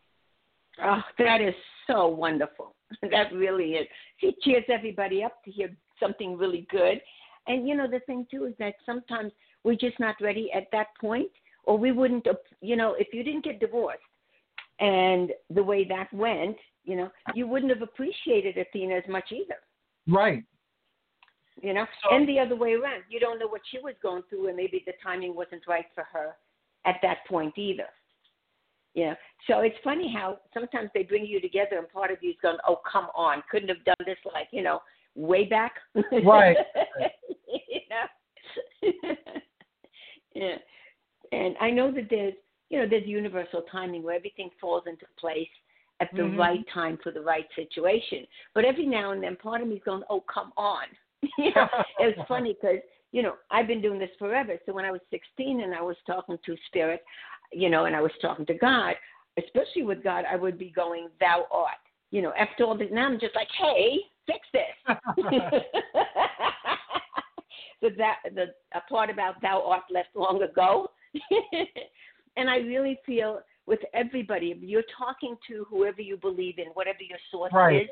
[0.83, 1.55] Oh, that is
[1.87, 2.75] so wonderful.
[3.03, 3.87] That really is.
[4.23, 5.69] It cheers everybody up to hear
[6.01, 7.01] something really good.
[7.47, 10.89] And you know, the thing too is that sometimes we're just not ready at that
[11.01, 11.31] point,
[11.65, 12.27] or we wouldn't,
[12.63, 14.01] you know, if you didn't get divorced
[14.81, 16.57] and the way that went,
[16.89, 19.57] you know, you wouldn't have appreciated Athena as much either.
[20.09, 20.43] Right.
[21.61, 23.05] You know, So- and the other way around.
[23.11, 26.05] You don't know what she was going through, and maybe the timing wasn't right for
[26.05, 26.37] her
[26.87, 27.89] at that point either.
[28.95, 29.15] Yeah.
[29.47, 32.81] So it's funny how sometimes they bring you together and part of you's going, oh,
[32.91, 33.43] come on.
[33.51, 34.83] Couldn't have done this like, you know,
[35.15, 35.75] way back.
[36.25, 36.57] Right.
[37.47, 38.93] you know?
[40.35, 40.57] yeah.
[41.33, 42.35] And I know that there's,
[42.71, 45.49] you know, there's universal timing where everything falls into place
[46.01, 46.39] at the Mhm.
[46.39, 48.27] right time for the right situation.
[48.55, 50.87] But every now and then, part of me's going, "Oh, come on!"
[51.39, 52.81] you know, it's funny because
[53.13, 54.59] you know I've been doing this forever.
[54.67, 57.05] So when I was 16 and I was talking to spirit,
[57.53, 58.95] you know, and I was talking to God,
[59.39, 61.79] especially with God, I would be going, "Thou art."
[62.11, 64.77] You know, after all this, now I'm just like, "Hey, fix this."
[67.81, 70.91] so that the a part about "Thou art" left long ago,
[72.37, 77.19] and I really feel with everybody, you're talking to whoever you believe in, whatever your
[77.31, 77.83] source Right.
[77.83, 77.89] is,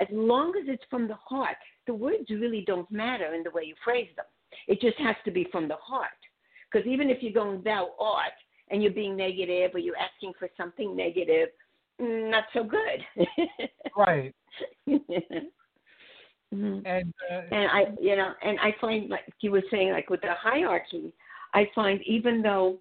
[0.00, 3.64] as long as it's from the heart, the words really don't matter in the way
[3.64, 4.26] you phrase them.
[4.66, 6.08] It just has to be from the heart.
[6.70, 8.32] Because even if you're going thou art
[8.70, 11.48] and you're being negative or you're asking for something negative,
[12.00, 13.00] mm, not so good.
[13.96, 14.34] right.
[16.52, 16.82] Mhm.
[16.84, 20.20] And uh, And I, you know, and I find like you were saying, like with
[20.20, 21.12] the hierarchy,
[21.54, 22.78] I find even though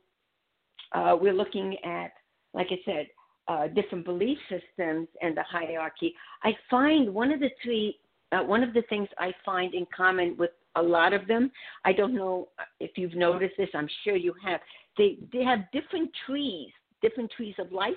[0.93, 2.11] uh, we're looking at,
[2.53, 3.07] like I said,
[3.47, 7.99] uh, different belief systems and the hierarchy, I find one of the three,
[8.31, 11.51] uh, one of the things I find in common with a lot of them.
[11.83, 13.69] I don't know if you've noticed this.
[13.73, 14.59] I'm sure you have.
[14.97, 17.93] They they have different trees, different trees of life.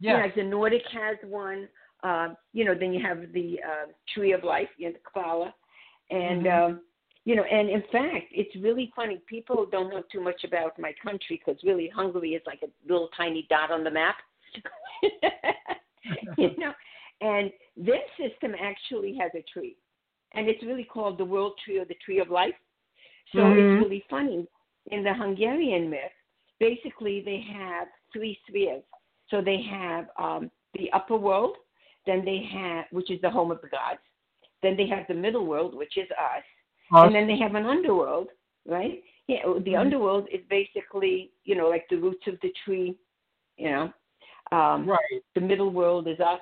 [0.00, 1.68] You know, like the Nordic has one.
[2.02, 5.54] Uh, you know, then you have the uh, tree of life, you know, the Kabbalah,
[6.10, 6.64] and Mhm.
[6.66, 6.80] um,
[7.24, 9.20] you know, and in fact, it's really funny.
[9.26, 13.08] People don't know too much about my country because really Hungary is like a little
[13.16, 14.16] tiny dot on the map.
[16.38, 16.72] you know,
[17.20, 19.76] and their system actually has a tree,
[20.32, 22.54] and it's really called the world tree or the tree of life.
[23.34, 23.58] So Mhm.
[23.58, 24.46] it's really funny.
[24.90, 26.12] In the Hungarian myth,
[26.60, 28.82] basically they have three spheres.
[29.28, 31.56] So they have um, the upper world,
[32.06, 34.00] then they have, which is the home of the gods.
[34.62, 36.44] Then they have the middle world, which is us,
[36.90, 38.28] And then they have an underworld,
[38.66, 39.02] right?
[39.26, 39.80] Yeah, the Mhm.
[39.80, 42.98] underworld is basically, you know, like the roots of the tree,
[43.56, 43.92] you know.
[44.52, 45.22] Um, right.
[45.34, 46.40] the middle world is us.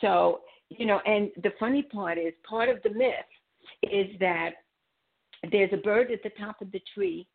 [0.00, 3.26] So, you know, and the funny part is part of the myth
[3.82, 4.50] is that
[5.50, 7.26] there's a bird at the top of the tree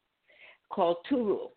[0.70, 1.52] called Turul.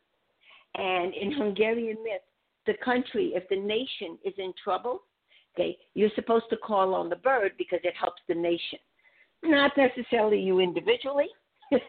[0.75, 2.23] And in Hungarian myth,
[2.67, 5.03] the country, if the nation is in trouble,
[5.55, 8.79] okay, you're supposed to call on the bird because it helps the nation.
[9.43, 11.29] Not necessarily you individually.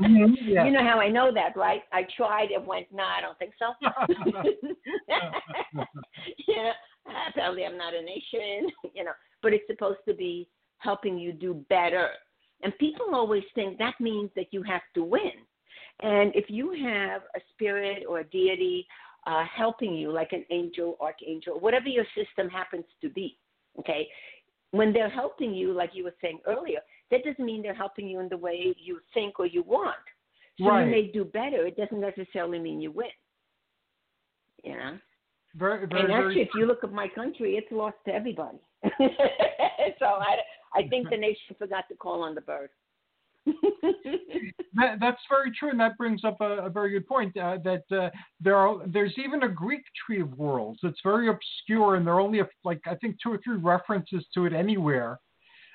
[0.00, 0.64] Mhm, yeah.
[0.64, 1.82] You know how I know that, right?
[1.92, 3.72] I tried and went, no, I don't think so.
[6.48, 6.72] you know,
[7.28, 9.12] apparently I'm not a nation, you know,
[9.42, 12.08] but it's supposed to be helping you do better.
[12.62, 15.32] And people always think that means that you have to win.
[16.00, 18.86] And if you have a spirit or a deity
[19.26, 23.36] uh, helping you, like an angel, archangel, whatever your system happens to be,
[23.78, 24.08] okay,
[24.72, 26.80] when they're helping you, like you were saying earlier,
[27.10, 29.94] that doesn't mean they're helping you in the way you think or you want.
[30.58, 30.84] So Right.
[30.84, 31.66] you may do better.
[31.66, 33.10] It doesn't necessarily mean you win.
[34.64, 34.98] You know?
[35.54, 38.58] very, very, and very actually, if you look at my country, it's lost to everybody.
[39.98, 40.36] so I,
[40.74, 42.70] I think the nation forgot to call on the bird.
[44.74, 47.36] That, that's very true, and that brings up a, a very good point.
[47.36, 48.08] Uh, that uh,
[48.40, 50.80] there are there's even a Greek tree of worlds.
[50.82, 54.24] It's very obscure, and there are only a, like I think two or three references
[54.32, 55.18] to it anywhere.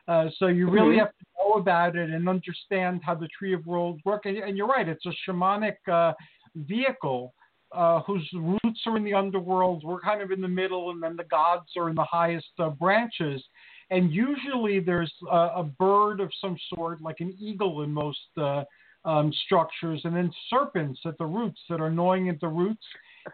[0.08, 1.00] Uh, so you really Mhm.
[1.00, 4.26] have to know about it and understand how the tree of worlds work.
[4.26, 6.14] And, and you're right; it's a shamanic uh,
[6.56, 7.36] vehicle
[7.74, 9.84] uh, whose roots are in the underworld.
[9.84, 12.70] We're kind of in the middle, and then the gods are in the highest uh,
[12.72, 13.44] branches.
[13.90, 18.64] And usually there's a, a bird of some sort, like an eagle in most uh,
[19.06, 22.84] um, structures, and then serpents at the roots that are gnawing at the roots.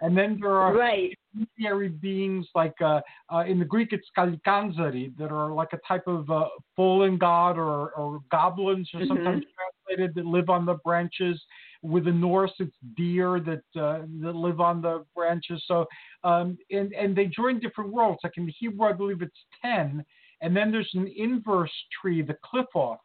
[0.01, 1.17] And then there are right.
[1.35, 3.01] intermediary beings like uh,
[3.33, 7.57] uh, in the Greek it's kalikanzari that are like a type of uh, fallen god
[7.57, 9.07] or, or goblins or Mhm.
[9.07, 11.41] sometimes translated that live on the branches.
[11.83, 15.63] With the Norse, it's deer that uh, that live on the branches.
[15.67, 15.85] So
[16.23, 18.19] um, and and they join different worlds.
[18.23, 20.03] Like in the Hebrew, I believe it's ten,
[20.43, 22.99] and then there's an inverse tree, the Qliphoth.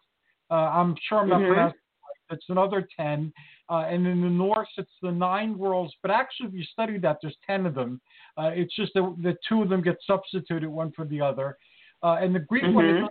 [0.50, 1.46] Uh, I'm sure I'm not Mhm.
[1.46, 2.16] pronouncing it right.
[2.28, 3.32] That's another ten.
[3.70, 5.94] Uh, and in the north, it's the nine worlds.
[6.02, 8.00] But actually, if you study that, there's ten of them.
[8.36, 11.56] Uh, it's just that the two of them get substituted one for the other.
[12.02, 13.08] Uh, and the Greek one is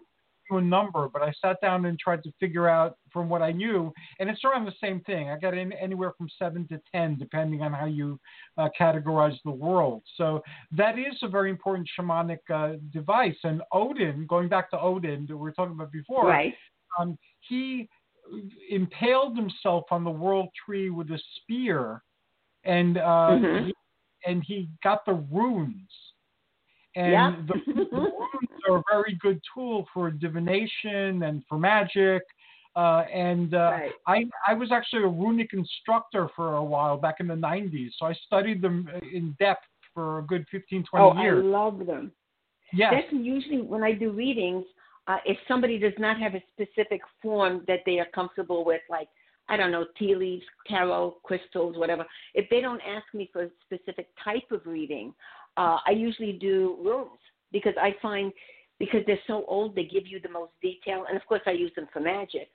[0.49, 3.51] To a number, but I sat down and tried to figure out from what I
[3.51, 5.29] knew, and it's around the same thing.
[5.29, 8.17] I got in anywhere from seven to ten, depending on how you
[8.57, 10.03] uh, categorize the world.
[10.15, 13.35] So that is a very important shamanic uh, device.
[13.43, 16.53] And Odin, going back to Odin that we were talking about before, Right.
[16.97, 17.89] um, he
[18.69, 22.03] impaled himself on the world tree with a spear,
[22.63, 23.65] and uh, Mhm.
[23.65, 23.73] he-
[24.25, 25.91] and he got the runes.
[26.97, 32.23] And the, the runes are a very good tool for divination and for magic.
[32.75, 33.91] Uh, and uh, right.
[34.05, 37.89] I, I was actually a runic instructor for a while back in the 90s.
[37.97, 41.43] So I studied them in depth for a good 15, 20 Oh, I years.
[41.43, 42.11] love them.
[42.73, 42.93] yes.
[42.93, 44.65] That's usually when I do readings.
[45.07, 49.07] Uh, if somebody does not have a specific form that they are comfortable with, like
[49.49, 52.05] I don't know, tea leaves, tarot, crystals, whatever.
[52.33, 55.13] If they don't ask me for a specific type of reading,
[55.57, 57.19] uh, I usually do runes
[57.51, 58.31] because I find
[58.79, 61.05] because they're so old, they give you the most detail.
[61.07, 62.49] And of course, I use them for magic.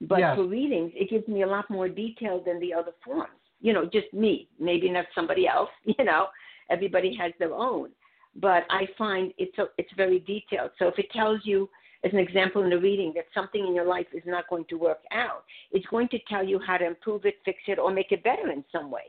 [0.00, 0.36] But Yes.
[0.36, 3.40] for readings, it gives me a lot more detail than the other forms.
[3.60, 5.70] You know, just me, maybe not somebody else.
[5.98, 6.28] You know,
[6.70, 7.90] everybody has their own.
[8.34, 10.70] But I find it's a, it's very detailed.
[10.78, 11.68] So if it tells you,
[12.04, 14.76] as an example in the reading, that something in your life is not going to
[14.76, 18.12] work out, it's going to tell you how to improve it, fix it, or make
[18.12, 19.04] it better in some way.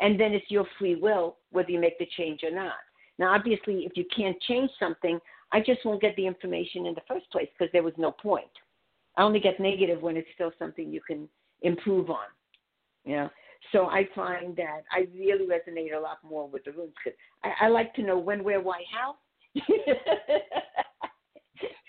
[0.00, 2.74] And then it's your free will whether you make the change or not.
[3.18, 5.18] Now, obviously, if you can't change something,
[5.52, 8.50] I just won't get the information in the first place because there was no point.
[9.16, 11.28] I only get negative when it's still something you can
[11.62, 12.26] improve on.
[13.04, 13.30] You know,
[13.72, 17.66] so I find that I really resonate a lot more with the runes because I,
[17.66, 19.16] I like to know when, where, why, how.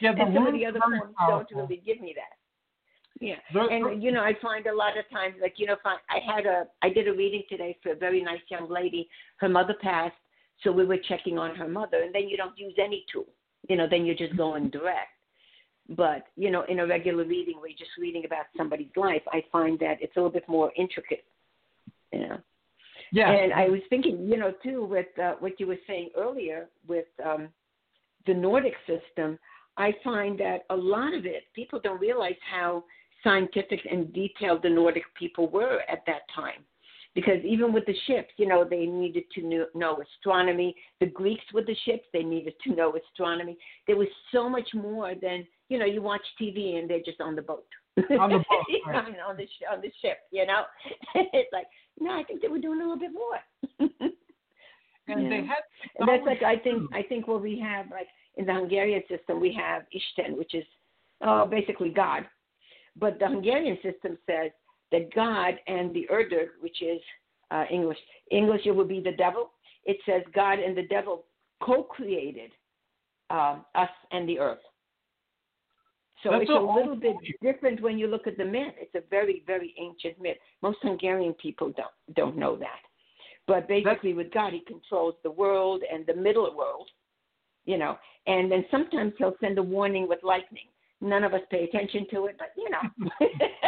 [0.01, 2.35] Yeah, the and some of the other forms don't really give me that.
[3.19, 5.85] Yeah, They're- and you know, I find a lot of times, like you know, if
[5.85, 9.09] I, I had a, I did a reading today for a very nice young lady.
[9.37, 10.15] Her mother passed,
[10.63, 13.27] so we were checking on her mother, and then you don't use any tool.
[13.67, 15.09] You know, then you're just going direct.
[15.89, 19.43] But you know, in a regular reading where you're just reading about somebody's life, I
[19.51, 21.25] find that it's a little bit more intricate.
[22.11, 22.37] You know.
[23.11, 23.31] yeah.
[23.31, 27.05] And I was thinking, you know, too, with uh, what you were saying earlier with
[27.23, 27.49] um,
[28.25, 29.37] the Nordic system,
[29.77, 32.83] I find that a lot of it, people don't realize how
[33.23, 36.63] scientific and detailed the Nordic people were at that time.
[37.19, 40.73] Because even with the ships, you know, they needed to know, astronomy.
[41.01, 43.57] The Greeks with the ships, they needed to know astronomy.
[43.87, 47.35] There was so much more than, you know, you watch TV and they're just on
[47.35, 47.65] the boat.
[47.97, 48.95] On the boat, right.
[48.95, 50.63] on, on the on the ship, you know.
[51.15, 51.67] it's like,
[51.99, 53.89] no, I think they were doing a little bit more.
[55.09, 55.63] and they had
[55.97, 56.83] And that's like I think.
[56.93, 60.63] I think what we have like in the Hungarian system we have Isten, which is
[61.27, 62.23] uh, basically God,
[62.95, 64.51] but the Hungarian system says
[64.91, 66.99] that God and the Urdur, which is
[67.51, 67.97] uh, English,
[68.31, 69.51] English it would be the devil.
[69.85, 71.25] It says God and the devil
[71.63, 72.51] co-created
[73.29, 74.59] uh, us and the earth.
[76.23, 78.73] So That's it's a a little bit different when you look at the myth.
[78.77, 80.37] It's a very, very ancient myth.
[80.61, 82.81] Most Hungarian people don't don't know that.
[83.47, 86.89] But basically, with God, He controls the world and the middle world,
[87.65, 87.97] you know.
[88.27, 90.67] And then sometimes He'll send a warning with lightning.
[91.01, 92.81] None of us pay attention to it, but you know.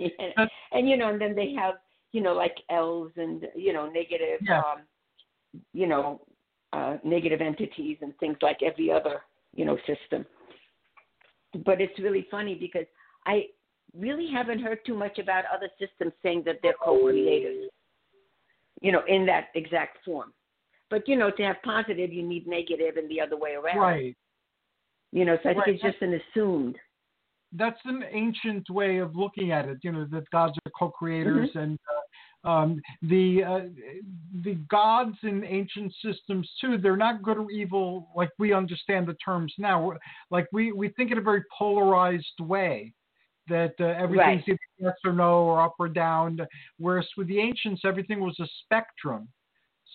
[0.18, 0.46] Yeah.
[0.72, 1.74] and you know, and then they have
[2.12, 4.58] you know like elves and you know negative, Yeah.
[4.60, 4.78] um,
[5.74, 6.22] you know,
[6.72, 9.22] uh, negative entities and things like every other
[9.54, 10.24] you know system.
[11.64, 12.86] But it's really funny because
[13.26, 13.46] I
[13.98, 17.68] really haven't heard too much about other systems saying that they're co-creators.
[18.80, 20.32] You know, in that exact form.
[20.88, 23.78] But you know, to have positive, you need negative, and the other way around.
[23.78, 24.16] right.
[25.12, 25.74] You know, so I think Right.
[25.74, 26.76] it's just an assumed.
[27.52, 29.78] That's an ancient way of looking at it.
[29.82, 31.78] You know that gods are co-creators, and
[32.44, 33.60] uh, um, the uh,
[34.44, 36.78] the gods in ancient systems too.
[36.78, 39.92] They're not good or evil like we understand the terms now.
[40.30, 42.92] Like we we think in a very polarized way.
[43.48, 44.48] That uh, everything's Right.
[44.48, 46.38] either yes or no or up or down.
[46.78, 49.28] Whereas with the ancients, everything was a spectrum.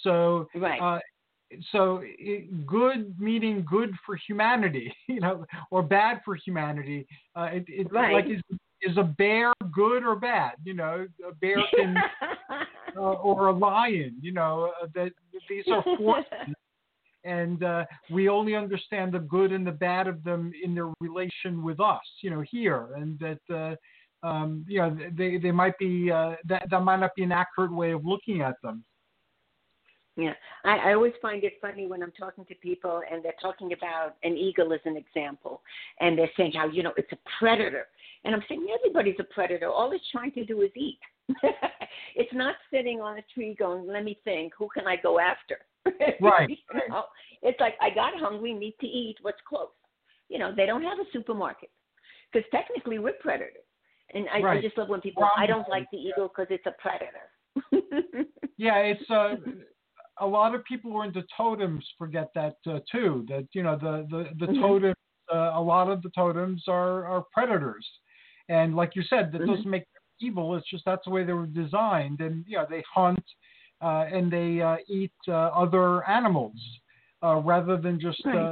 [0.02, 0.82] So Right.
[0.82, 1.00] uh,
[1.72, 7.08] so it, good meaning good for humanity, you know, or bad for humanity.
[7.36, 8.14] Uh, it, it Right.
[8.14, 8.42] like is
[8.82, 10.54] is a bear good or bad?
[10.64, 12.02] You know, a bear can
[12.98, 14.16] uh, or a lion.
[14.22, 15.12] You know, uh, that
[15.50, 16.26] these are forces,
[17.24, 21.64] and uh, we only understand the good and the bad of them in their relation
[21.64, 22.04] with us.
[22.22, 23.40] You know, here, and that.
[23.54, 23.76] Uh,
[24.24, 27.72] um, you know, they they might be uh, that that might not be an accurate
[27.72, 28.84] way of looking at them.
[30.18, 33.74] Yeah, I, I always find it funny when I'm talking to people and they're talking
[33.74, 35.62] about an eagle as an example,
[36.00, 37.88] and they're saying how you know it's a predator,
[38.24, 39.70] and I'm saying everybody's a predator.
[39.70, 41.00] All it's trying to do is eat.
[42.16, 45.58] it's not sitting on a tree going, "Let me think, who can I go after?"
[46.22, 46.90] Right, you right.
[46.90, 47.04] know,
[47.42, 49.18] it's like I got hungry, need to eat.
[49.22, 49.68] What's close?
[50.30, 51.70] You know, they don't have a supermarket
[52.32, 53.62] because technically we're predators.
[54.14, 55.28] And I, I just love when people.
[55.36, 58.26] I don't like the eagle because it's a predator.
[58.58, 59.36] Yeah, it's uh,
[60.20, 63.26] a lot of people who are into totems forget that uh, too.
[63.28, 64.62] That you know the the the Mhm.
[64.62, 64.96] totems,
[65.34, 67.88] uh, a lot of the totems are are predators,
[68.50, 69.48] and like you said, that Mhm.
[69.48, 70.56] doesn't make them evil.
[70.56, 73.24] It's just that's the way they were designed, and you know they hunt,
[73.82, 76.58] uh, and they uh, eat uh, other animals
[77.24, 78.50] uh, rather than just Right.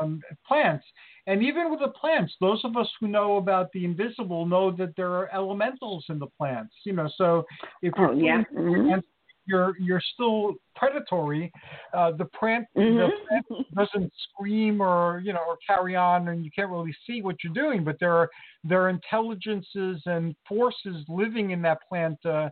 [0.00, 0.84] um, plants.
[1.26, 4.94] And even with the plants, those of us who know about the invisible know that
[4.96, 6.74] there are elementals in the plants.
[6.84, 7.46] You know, so
[7.82, 8.42] if Oh yeah.
[8.52, 8.86] Mhm.
[8.86, 9.08] plants,
[9.46, 11.52] you're you're still predatory.
[11.92, 13.10] Uh, the plant the Mhm.
[13.28, 17.36] plant doesn't scream or you know or carry on, and you can't really see what
[17.42, 17.84] you're doing.
[17.84, 18.30] But there are
[18.64, 22.50] there are intelligences and forces living in that plant uh,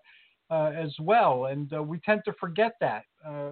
[0.51, 3.51] uh, as well, and uh, we tend to forget that uh,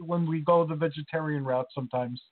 [0.00, 2.22] when we go the vegetarian route sometimes.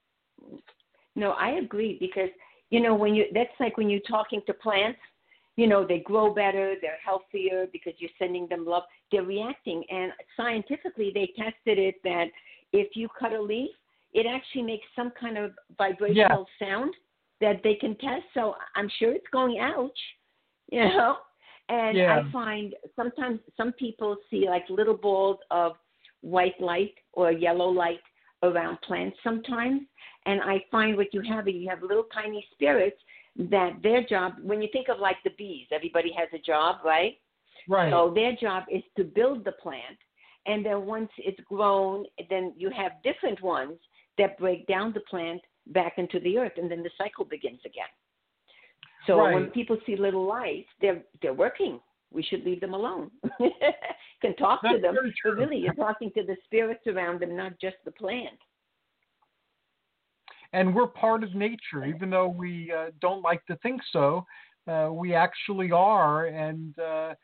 [1.15, 2.31] No, I agree because
[2.71, 4.99] you know when you that's like when you're talking to plants,
[5.57, 8.85] you know they grow better, they're healthier because you're sending them love.
[9.11, 12.27] They're reacting, and scientifically they tested it that
[12.73, 13.71] if you cut a leaf,
[14.13, 16.95] it actually makes some kind of vibrational sound
[17.41, 18.25] that they can test.
[18.35, 19.99] So I'm sure it's going ouch,
[20.71, 21.17] you know.
[21.69, 22.21] And Yeah.
[22.21, 25.73] I find sometimes some people see like little balls of
[26.21, 28.01] white light or yellow light
[28.43, 29.83] around plants sometimes.
[30.27, 33.01] And I find what you have is you have little tiny spirits
[33.39, 37.19] that their job, when you think of like the bees, everybody has a job, right?
[37.69, 37.91] Right.
[37.91, 39.99] So their job is to build the plant.
[40.47, 43.79] And then once it's grown, then you have different ones
[44.19, 47.85] that break down the plant back into the earth, and then the cycle begins again.
[49.07, 51.81] So when people see little lights, they're they're working.
[52.13, 53.11] We should leave them alone.
[54.23, 57.77] Can talk to them, but really you're talking to the spirits around them, not just
[57.85, 58.39] the plant.
[60.57, 64.25] And we're part of nature, even though we uh, don't like to think so.
[64.67, 67.15] Uh, we actually are, and uh,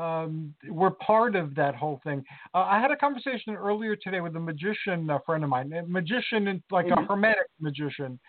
[0.00, 2.22] um, we're part of that whole thing.
[2.54, 5.82] Uh, I had a conversation earlier today with a magician a friend of mine, a
[5.84, 7.06] magician, and like a Mhm.
[7.08, 8.20] hermetic magician,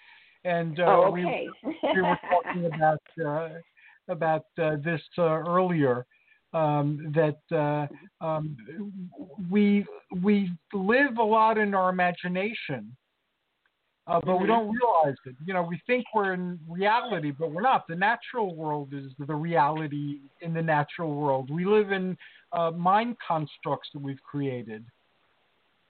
[0.46, 1.50] and uh, oh, we okay.
[1.94, 3.50] we were talking about uh,
[4.08, 5.24] about uh, this uh,
[5.56, 6.06] earlier.
[6.54, 7.88] Um, that uh,
[8.24, 8.56] um,
[9.52, 9.86] we
[10.22, 12.96] we live a lot in our imagination,
[14.08, 14.48] uh, but we Mhm.
[14.48, 15.36] don't realize it.
[15.46, 17.88] You know, we think we're in reality, but we're not.
[17.88, 21.50] The natural world is the reality in the natural world.
[21.50, 22.18] We live in
[22.52, 24.86] uh, mind constructs that we've created.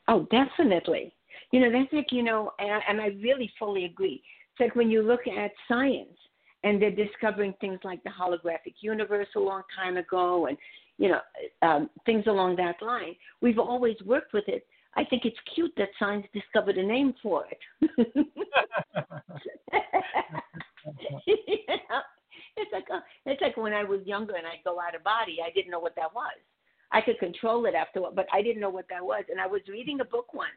[0.07, 1.13] Oh, definitely.
[1.51, 4.21] You know, that's like, you know, and I, and I really fully agree.
[4.51, 6.17] It's like when you look at science
[6.63, 10.57] and they're discovering things like the holographic universe a long time ago and,
[10.97, 11.19] you know,
[11.67, 13.15] um, things along that line.
[13.41, 14.67] We've always worked with it.
[14.95, 17.57] I think it's cute that science discovered a name for it.
[21.25, 21.37] you
[21.67, 22.01] know?
[22.55, 25.37] It's like uh it's like when I was younger and I'd go out of body,
[25.43, 26.37] I didn't know what that was.
[26.91, 29.23] I could control it after, but I didn't know what that was.
[29.29, 30.51] And I was reading a book once,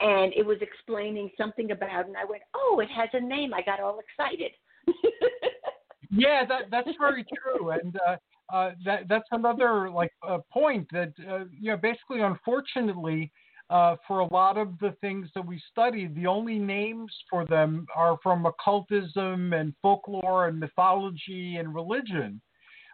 [0.00, 3.62] and it was explaining something about, and I went, "Oh, it has a name." I
[3.62, 4.52] got all excited.
[6.16, 8.16] Yeah, that that's very true, and uh,
[8.54, 13.32] uh, that that's another like uh, point that uh, you know basically, unfortunately,
[13.70, 17.86] uh, for a lot of the things that we study, the only names for them
[17.96, 22.40] are from occultism and folklore and mythology and religion,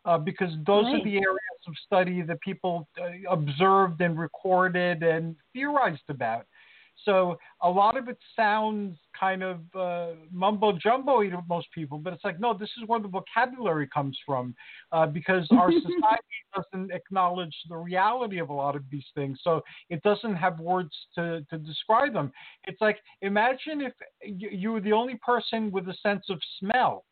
[0.05, 1.01] uh, because those Right.
[1.01, 6.47] are the areas of study that people uh, observed and recorded and theorized about.
[7.05, 12.13] So a lot of it sounds kind of uh, mumbo jumbo to most people, but
[12.13, 14.55] it's like, no, this is where the vocabulary comes from
[14.93, 16.23] uh, because our society
[16.55, 19.39] doesn't acknowledge the reality of a lot of these things.
[19.43, 22.33] So it doesn't have words to, to describe them.
[22.65, 23.93] It's like, imagine if
[24.23, 27.05] you, you were the only person with a sense of smell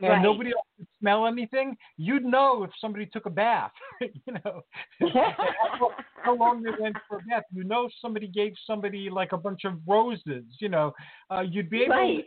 [0.00, 0.22] and Right.
[0.22, 3.72] nobody else could smell anything, you'd know if somebody took a bath.
[4.00, 4.62] you know,
[5.14, 5.90] how,
[6.22, 7.44] how long they went for a bath.
[7.52, 10.44] You know, somebody gave somebody like a bunch of roses.
[10.58, 10.92] You know,
[11.30, 12.24] uh, you'd be able right.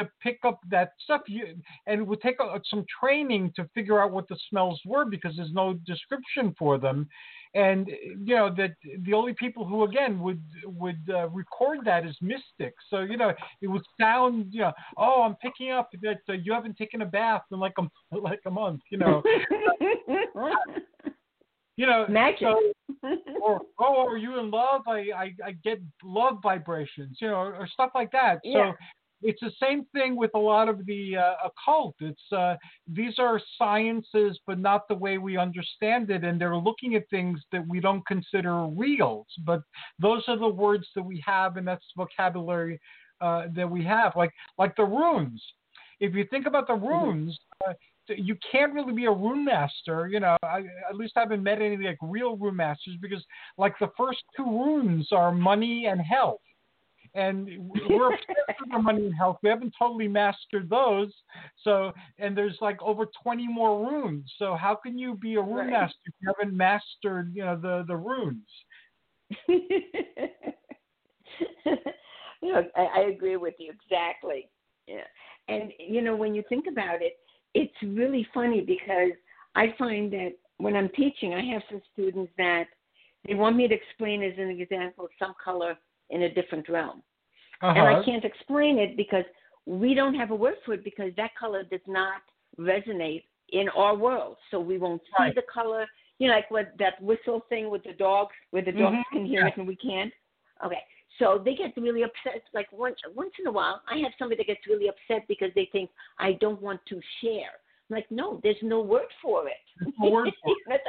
[0.00, 1.22] To pick up that stuff.
[1.26, 1.54] You
[1.86, 5.36] and it would take a, some training to figure out what the smells were because
[5.36, 7.08] there's no description for them.
[7.54, 12.16] And you know that the only people who again would would uh, record that is
[12.20, 12.84] mystics.
[12.88, 16.52] So you know it would sound you know oh I'm picking up that uh, you
[16.52, 18.82] haven't taken a bath in like a like a month.
[18.90, 19.22] You know
[21.76, 22.40] you know Magic.
[22.40, 22.60] So,
[23.42, 24.82] or oh, are you in love?
[24.86, 28.38] I, I I get love vibrations, you know, or, stuff like that.
[28.44, 28.72] So Yeah.
[29.22, 31.94] It's the same thing with a lot of the uh, occult.
[32.00, 32.56] It's uh,
[32.86, 37.40] these are sciences, but not the way we understand it, and they're looking at things
[37.52, 39.26] that we don't consider real.
[39.44, 39.62] But
[39.98, 42.80] those are the words that we have, and that's the vocabulary
[43.20, 45.42] uh, that we have, like like the runes.
[46.00, 47.74] If you think about the runes, uh,
[48.08, 50.08] you can't really be a rune master.
[50.08, 53.22] You know, I, at least I haven't met any like real rune masters because
[53.58, 56.40] like the first two runes are money and health.
[57.14, 57.48] And
[57.90, 59.38] we're with money and health.
[59.42, 61.12] We haven't totally mastered those.
[61.62, 64.30] So, and there's like over 20 more runes.
[64.38, 65.70] So, how can you be a rune Right.
[65.70, 68.46] master if you haven't mastered, you know, the the runes?
[69.48, 69.72] you
[72.42, 74.48] know, I, I agree with you exactly.
[74.86, 75.04] Yeah,
[75.48, 77.18] and you know, when you think about it,
[77.54, 79.12] it's really funny because
[79.54, 82.64] I find that when I'm teaching, I have some students that
[83.26, 85.76] they want me to explain as an example some color
[86.10, 87.02] in a different realm,
[87.62, 88.02] and I Uh-huh.
[88.04, 89.24] can't explain it because
[89.66, 92.22] we don't have a word for it because that color does not
[92.58, 95.34] resonate in our world, so we won't see Right.
[95.34, 95.88] the color.
[96.18, 99.24] You know, like what that whistle thing with the dogs, where the dogs Mhm, can
[99.26, 99.48] hear yeah.
[99.48, 100.12] it and we can't.
[100.64, 100.84] Okay,
[101.18, 102.42] so they get really upset.
[102.52, 105.66] Like once once in a while, I have somebody that gets really upset because they
[105.72, 107.54] think I don't want to share.
[107.88, 109.64] I'm like, no, there's no word for it.
[109.98, 110.82] No word for it.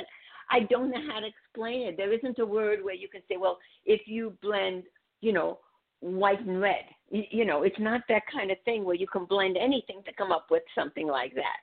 [0.52, 1.98] I don't know how to explain it.
[1.98, 4.84] There isn't a word where you can say, well, if you blend,
[5.22, 5.60] you know,
[6.02, 9.26] white and red, you, you know, it's not that kind of thing where you can
[9.26, 11.58] blend anything to come up with something like that.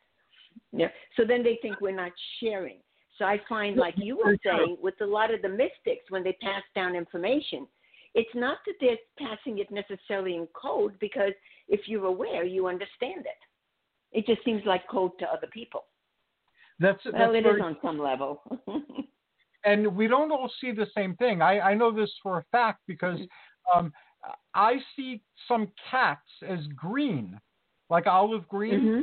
[0.72, 0.88] Yeah.
[1.16, 2.78] So then they think we're not sharing.
[3.18, 6.36] So I find, like you were saying, with a lot of the mystics, when they
[6.40, 7.66] pass down information,
[8.14, 11.32] it's not that they're passing it necessarily in code because
[11.68, 13.38] if you're aware, you understand it.
[14.12, 15.84] It just seems like code to other people.
[16.80, 18.40] That's Well, that's it very is on some level.
[19.72, 21.42] and we don't all see the same thing.
[21.42, 23.18] I, I know this for a fact because
[23.74, 23.92] um,
[24.54, 27.38] I see some cats as green,
[27.90, 28.80] like olive green.
[28.80, 29.00] hmm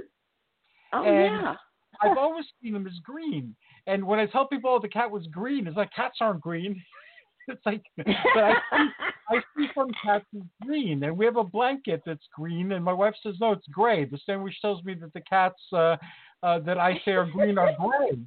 [0.93, 1.55] Oh And- yeah.
[2.01, 3.55] I've always seen them as green.
[3.87, 6.75] And when I tell people oh, the cat was green, it's like cats aren't green.
[7.47, 8.05] it's like, but
[8.43, 8.89] I see,
[9.29, 12.91] I see some cats as green, and we have a blanket that's green, and my
[12.91, 14.03] wife says no, it's gray.
[14.03, 15.95] The same which tells me that the cats uh,
[16.43, 18.17] uh, that I say are green are gray.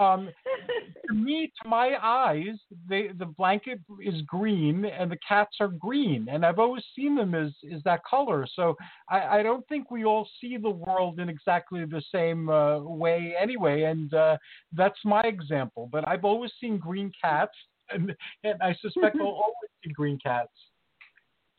[0.00, 0.30] Um,
[1.08, 6.28] to me, to my eyes, they, the blanket is green and the cats are green,
[6.30, 8.46] and I've always seen them as is that color.
[8.54, 8.76] So
[9.08, 13.34] I, I don't think we all see the world in exactly the same uh, way
[13.40, 14.38] anyway, and uh,
[14.72, 15.88] that's my example.
[15.92, 17.56] But I've always seen green cats,
[17.90, 20.52] and, and I suspect I'll always see green cats.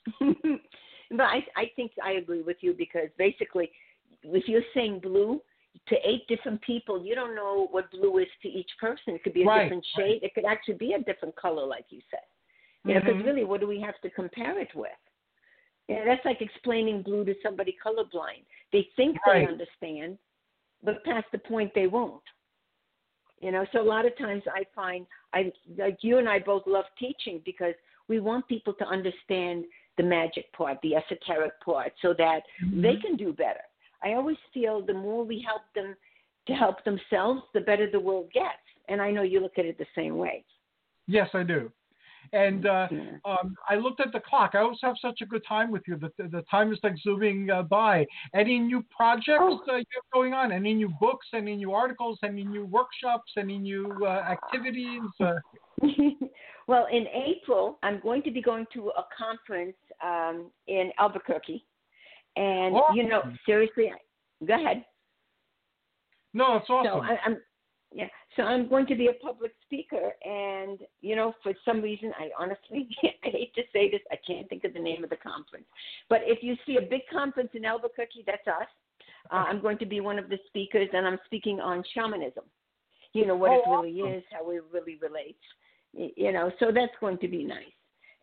[0.19, 3.71] but I, I think I agree with you because basically,
[4.23, 5.41] if you're saying blue
[5.87, 9.15] to eight different people, you don't know what blue is to each person.
[9.15, 10.05] It could be a Right, different right.
[10.05, 10.23] shade.
[10.23, 12.19] It could actually be a different color, like you said.
[12.83, 14.91] You know, because really, what do we have to compare it with?
[15.87, 18.43] Yeah, that's like explaining blue to somebody colorblind.
[18.71, 19.41] They think Right.
[19.41, 20.17] they understand,
[20.83, 22.23] but past the point they won't.
[23.39, 26.63] You know, so a lot of times I find I like you and I both
[26.67, 27.73] love teaching because
[28.07, 29.65] we want people to understand
[29.97, 33.01] the magic part, the esoteric part, so that they Mhm.
[33.01, 33.63] can do better.
[34.03, 35.95] I always feel the more we help them
[36.47, 38.47] to help themselves, the better the world gets.
[38.89, 40.43] And I know you look at it the same way.
[41.07, 41.71] Yes, I do.
[42.33, 42.87] And uh,
[43.25, 44.51] um, I looked at the clock.
[44.53, 45.97] I always have such a good time with you.
[45.97, 48.05] The, the time is like zooming uh, by.
[48.33, 49.59] Any new projects Oh.
[49.67, 50.51] uh, you have going on?
[50.51, 51.27] Any new books?
[51.33, 52.19] Any new articles?
[52.23, 53.31] Any new workshops?
[53.37, 55.01] Any new uh, activities?
[55.19, 55.33] Uh,
[56.67, 61.65] well, in April, I'm going to be going to a conference um, in Albuquerque.
[62.35, 63.91] And, you know, seriously,
[64.47, 64.85] go ahead.
[66.33, 66.91] no, it's awesome.
[66.91, 67.37] So I, I'm,
[67.93, 68.07] yeah.
[68.37, 72.29] So I'm going to be a public speaker, and you know, for some reason, I
[72.39, 75.65] honestly, I hate to say this, I can't think of the name of the conference.
[76.09, 78.67] But if you see a big conference in Albuquerque, that's us.
[79.29, 82.45] Uh, I'm going to be one of the speakers, and I'm speaking on shamanism.
[83.13, 84.13] You know what Oh, it really awesome.
[84.19, 85.43] is, how it really relates.
[85.93, 87.65] You know, so that's going to be nice.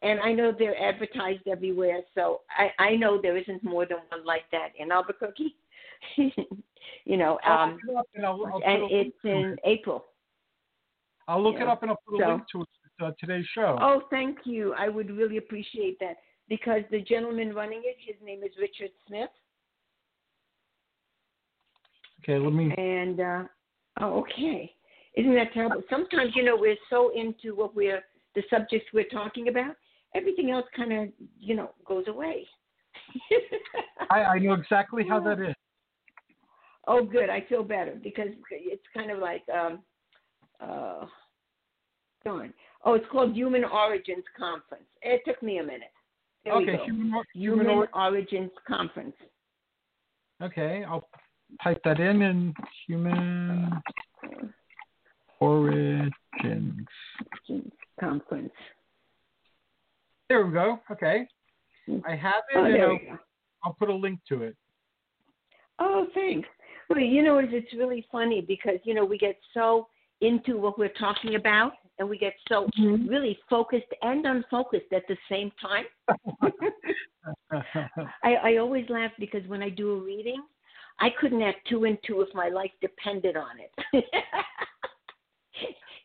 [0.03, 4.25] And I know they're advertised everywhere, so I, I know there isn't more than one
[4.25, 5.57] like that in Albuquerque.
[6.17, 9.59] you know, um, it and I'll, I'll and it's in it.
[9.65, 10.05] April.
[11.27, 11.73] I'll look it yeah.
[11.73, 12.69] up and I'll put a So- link to it
[13.01, 13.79] uh, today's show.
[13.81, 14.75] Oh, thank you.
[14.77, 16.17] I would really appreciate that
[16.49, 19.31] because the gentleman running it, his name is Richard Smith,
[22.23, 22.73] Okay, let me.
[22.77, 23.43] and uh,
[24.01, 24.73] oh, okay.
[25.17, 25.83] Isn't that terrible?
[25.89, 28.03] Sometimes you know we're so into what we're
[28.35, 29.75] the subjects we're talking about,
[30.19, 31.09] everything else kind of
[31.39, 32.45] you know goes away.
[34.11, 35.55] I, I know exactly how that is.
[36.87, 37.31] oh, good.
[37.31, 39.81] I feel better because it's kind of like um,
[40.61, 41.07] uh,
[42.25, 42.53] darn.
[42.85, 44.85] Oh, it's called Human Origins Conference.
[45.03, 45.93] It took me a minute.
[46.45, 49.17] There okay, human, Human human or- Origins Conference.
[50.43, 51.09] Okay, I'll
[51.63, 52.55] type that in and
[52.87, 53.73] human
[55.41, 56.13] origins.
[57.99, 58.53] Conference.
[60.29, 60.81] There we go.
[60.91, 61.27] Okay,
[62.07, 62.99] I have it, Oh, and I'll.
[63.65, 64.57] I'll put a link to it.
[65.79, 66.49] Oh, thanks.
[66.89, 69.89] Well, you know, it's it's really funny because you know we get so
[70.21, 73.09] into what we're talking about, and we get so Mhm.
[73.09, 75.87] really focused and unfocused at the same time.
[78.23, 80.43] I, I always laugh because when I do a reading,
[80.99, 83.71] I couldn't add two and two if my life depended on it.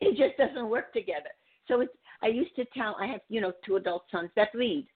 [0.00, 1.30] it just doesn't work together.
[1.66, 1.92] So it's
[2.24, 4.86] I used to tell I have, you know, two adult sons that read.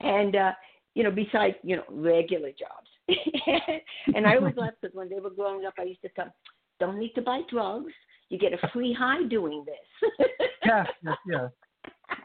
[0.00, 0.52] And uh,
[0.94, 2.88] you know, besides, you know, regular jobs.
[4.14, 6.34] and I always laugh because when they were growing up I used to tell them,
[6.80, 7.92] Don't need to buy drugs.
[8.30, 10.10] You get a free high doing this.
[10.64, 10.86] yes,
[11.28, 11.50] yes.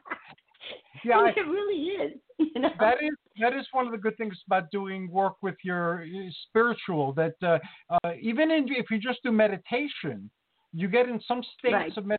[1.04, 2.20] Yeah, I- it really is.
[2.38, 2.70] You know?
[2.80, 6.06] that is that is one of the good things about doing work with your
[6.48, 7.58] spiritual that uh,
[7.90, 10.30] uh, even in, if you just do meditation
[10.74, 11.98] you get in some states Right.
[11.98, 12.18] of meditation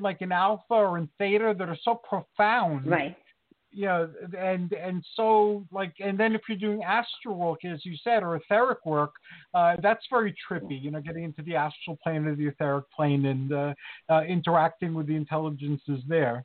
[0.00, 3.16] like in alpha or in theta that are so profound right.
[3.70, 4.08] you know
[4.38, 8.36] and and so like and then if you're doing astral work as you said or
[8.36, 9.12] etheric work
[9.54, 13.26] uh, that's very trippy you know getting into the astral plane or the etheric plane
[13.26, 13.74] and uh,
[14.10, 16.44] uh, interacting with the intelligences there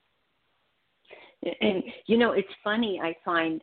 [1.62, 3.00] And you know, it's funny.
[3.02, 3.62] I find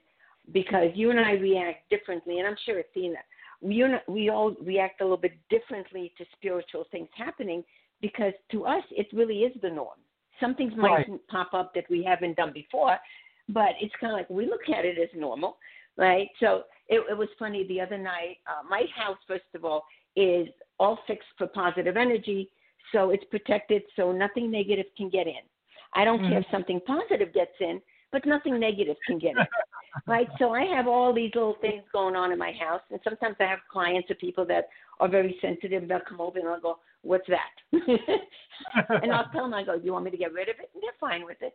[0.52, 3.16] because you and I react differently, and I'm sure Athena,
[3.60, 7.64] we we all react a little bit differently to spiritual things happening
[8.00, 9.98] because to us it really is the norm.
[10.40, 12.98] Some things might pop up that we haven't done before,
[13.48, 15.58] but it's kind of like we look at it as normal,
[15.96, 16.28] right?
[16.40, 18.38] So it, it was funny the other night.
[18.46, 19.84] Uh, my house, first of all,
[20.16, 22.50] is all fixed for positive energy,
[22.92, 25.42] so it's protected, so nothing negative can get in.
[25.94, 27.80] I don't care if something positive gets in,
[28.10, 29.46] but nothing negative can get in.
[30.06, 30.28] right?
[30.38, 33.44] So I have all these little things going on in my house, and sometimes I
[33.44, 34.68] have clients or people that
[35.00, 35.88] are very sensitive.
[35.88, 37.54] They'll come over and I'll go, "What's that?"
[39.02, 40.70] and I'll tell them, I go, "Do you want me to get rid of it?"
[40.74, 41.54] And they're fine with it.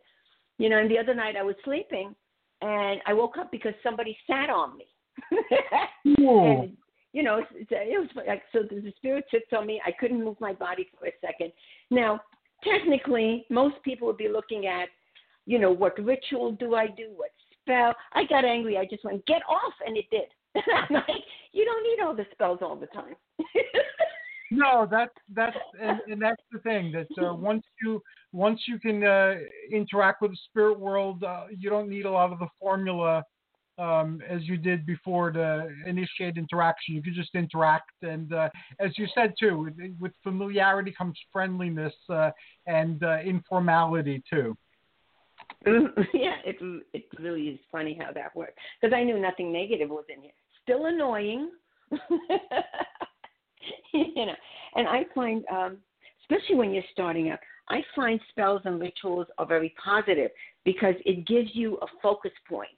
[0.58, 0.78] You know.
[0.78, 2.14] And the other night I was sleeping,
[2.62, 4.86] and I woke up because somebody sat on me.
[6.04, 6.76] And
[7.12, 8.60] you know, it was like so.
[8.62, 9.80] The spirit sits on me.
[9.84, 11.52] I couldn't move my body for a second.
[11.90, 12.20] Now,
[12.62, 14.88] technically, most people would be looking at,
[15.46, 17.08] you know, what ritual do I do?
[17.16, 17.30] What
[17.60, 17.94] spell?
[18.12, 18.78] I got angry.
[18.78, 20.28] I just went, get off, and it did.
[20.54, 23.14] I'm like, you don't need all the spells all the time.
[24.50, 29.04] No, that's that's and, and that's the thing that uh, once you once you can
[29.04, 29.34] uh,
[29.72, 33.24] interact with the spirit world, uh, you don't need a lot of the formula
[33.78, 36.94] um, as you did before to initiate interaction.
[36.94, 38.48] You can just interact, and uh,
[38.78, 39.70] as you said too,
[40.00, 42.30] with, familiarity comes friendliness uh,
[42.66, 44.56] and uh, informality too.
[45.66, 46.56] yeah, it
[46.92, 50.32] it really is funny how that works because I knew nothing negative was in here.
[50.62, 51.50] Still annoying,
[53.92, 54.34] you know.
[54.76, 55.78] And I find, um,
[56.22, 60.30] especially when you're starting out, I find spells and rituals are very positive
[60.64, 62.68] because it gives you a focus point.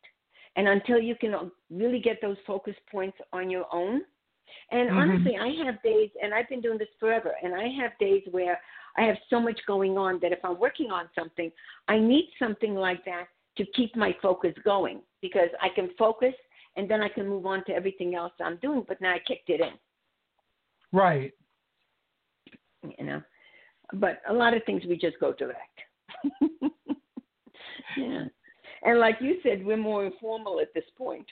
[0.56, 4.02] And until you can really get those focus points on your own,
[4.70, 4.96] and Mhm.
[4.96, 8.60] honestly, I have days, and I've been doing this forever, and I have days where
[8.96, 11.50] I have so much going on that if I'm working on something,
[11.88, 16.34] I need something like that to keep my focus going because I can focus
[16.76, 18.84] and then I can move on to everything else I'm doing.
[18.86, 19.72] But now I kicked it in,
[20.92, 21.32] Right.
[22.98, 23.22] you know.
[23.94, 25.80] But a lot of things we just go direct.
[27.96, 28.24] yeah.
[28.84, 31.26] And like you said, we're more informal at this point.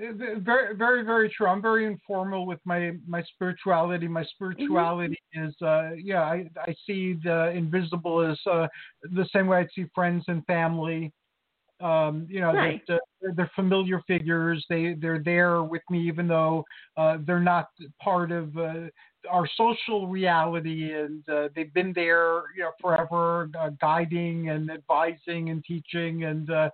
[0.00, 1.46] Uh, Very, very, very true.
[1.46, 4.08] I'm very informal with my my spirituality.
[4.08, 8.68] My spirituality is, uh, yeah, I I see the invisible as uh,
[9.02, 11.12] the same way I see friends and family.
[11.80, 12.82] Um, you know, Right.
[12.86, 14.64] that uh, they're, they're familiar figures.
[14.68, 16.64] They they're there with me, even though
[16.96, 17.68] uh, they're not
[18.02, 18.88] part of uh,
[19.30, 25.50] our social reality, and uh, they've been there, you know, forever, uh, guiding and advising
[25.50, 26.50] and teaching and.
[26.50, 26.70] Uh,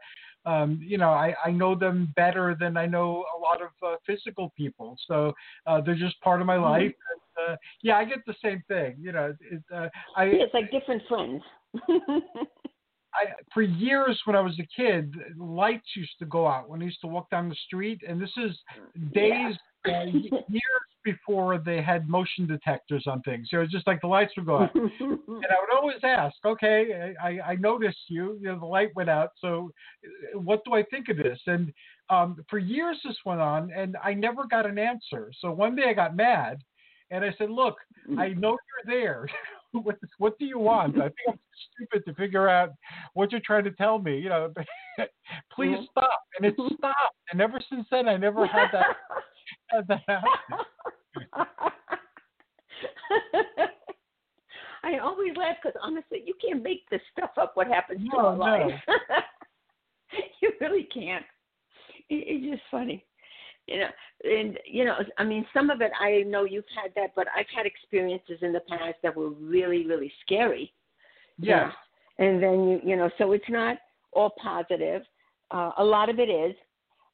[0.46, 3.96] um, you know, I, I know them better than I know a lot of uh,
[4.06, 4.96] physical people.
[5.08, 5.34] So
[5.66, 6.82] uh, they're just part of my life.
[6.92, 8.94] And, uh, yeah, I get the same thing.
[8.96, 11.42] You know, it, uh, I, Yeah, it's like different friends.
[13.16, 16.84] I for years when I was a kid, lights used to go out when I
[16.84, 18.56] used to walk down the street, and this is
[19.12, 19.56] days,
[19.88, 20.04] uh,
[20.48, 23.46] years before they had motion detectors on things.
[23.50, 24.74] So it was just like the lights would go out.
[25.36, 29.10] And I would always ask, okay, I, I noticed you, you know, the light went
[29.10, 29.30] out.
[29.38, 29.70] So
[30.34, 31.38] uh, what do I think of this?
[31.46, 31.72] And
[32.08, 35.30] um, for years this went on and I never got an answer.
[35.40, 36.58] So one day I got mad
[37.10, 37.76] and I said, look,
[38.18, 38.56] I know
[38.86, 39.28] you're there.
[39.84, 40.96] what, what do you want?
[40.96, 41.38] I think I'm
[41.74, 42.70] stupid to figure out
[43.14, 44.18] what you're trying to tell me.
[44.18, 44.52] You know,
[45.52, 45.86] please Mhm.
[45.90, 46.20] stop.
[46.38, 47.16] And it stopped.
[47.32, 48.86] And ever since then, I never had that,
[49.68, 50.30] had that happen.
[54.82, 57.52] I always laugh because honestly, you can't make this stuff up.
[57.56, 58.42] What happens to No, our no.
[58.42, 58.80] life?
[60.40, 61.24] you really can't.
[62.08, 63.04] It, it's just funny,
[63.66, 63.88] you know.
[64.24, 67.46] And you know, I mean, some of it I know you've had that, but I've
[67.54, 70.72] had experiences in the past that were really, really scary.
[71.38, 71.70] you know.
[72.18, 73.78] and then you you know so it's not
[74.12, 75.02] all positive.
[75.50, 76.54] Uh, a lot of it is,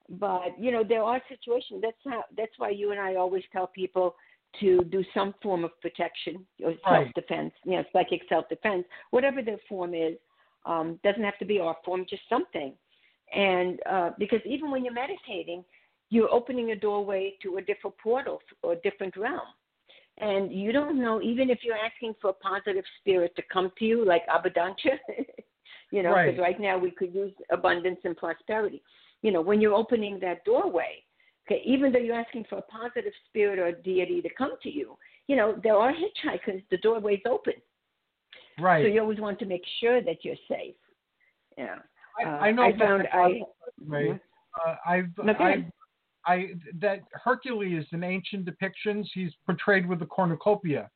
[0.08, 1.80] but you know there are situations.
[1.82, 4.14] That's how that's why you and I always tell people
[4.60, 9.42] to do some form of protection or self defense, you know, psychic self defense, whatever
[9.42, 10.16] the form is.
[10.64, 12.72] Um, doesn't have to be our form, just something.
[13.34, 15.64] And uh, because even when you're meditating,
[16.12, 19.48] you're opening a doorway to a different portal or a different realm.
[20.18, 23.84] And you don't know, even if you're asking for a positive spirit to come to
[23.86, 24.98] you, like Abundantia,
[25.90, 26.38] you know, because right.
[26.38, 28.82] right now we could use abundance and prosperity.
[29.22, 31.02] You know, when you're opening that doorway,
[31.46, 34.70] okay, even though you're asking for a positive spirit or a deity to come to
[34.70, 34.98] you,
[35.28, 37.54] you know, there are hitchhikers, the doorway's open.
[38.60, 38.84] Right.
[38.84, 40.74] So you always want to make sure that you're safe.
[41.56, 41.76] Yeah.
[42.20, 42.62] I, uh, I know.
[42.64, 43.40] I found I.
[43.86, 44.10] Right.
[44.10, 44.70] Mm-hmm.
[44.70, 45.44] Uh, I've, okay.
[45.44, 45.64] I've
[46.26, 46.50] I
[46.80, 50.90] that Hercules in ancient depictions, he's portrayed with the cornucopia.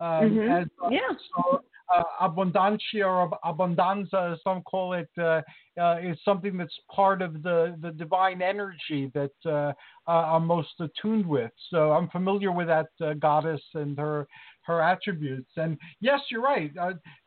[0.00, 0.50] Um, mm-hmm.
[0.50, 1.16] as, uh, yeah.
[1.34, 1.60] So,
[1.94, 5.42] uh, abundancia or abundanza, as some call it, uh,
[5.80, 9.72] uh, is something that's part of the, the divine energy that uh,
[10.08, 11.50] uh, I'm most attuned with.
[11.70, 14.26] So I'm familiar with that uh, goddess and her
[14.62, 15.50] her attributes.
[15.56, 16.72] And yes, you're right.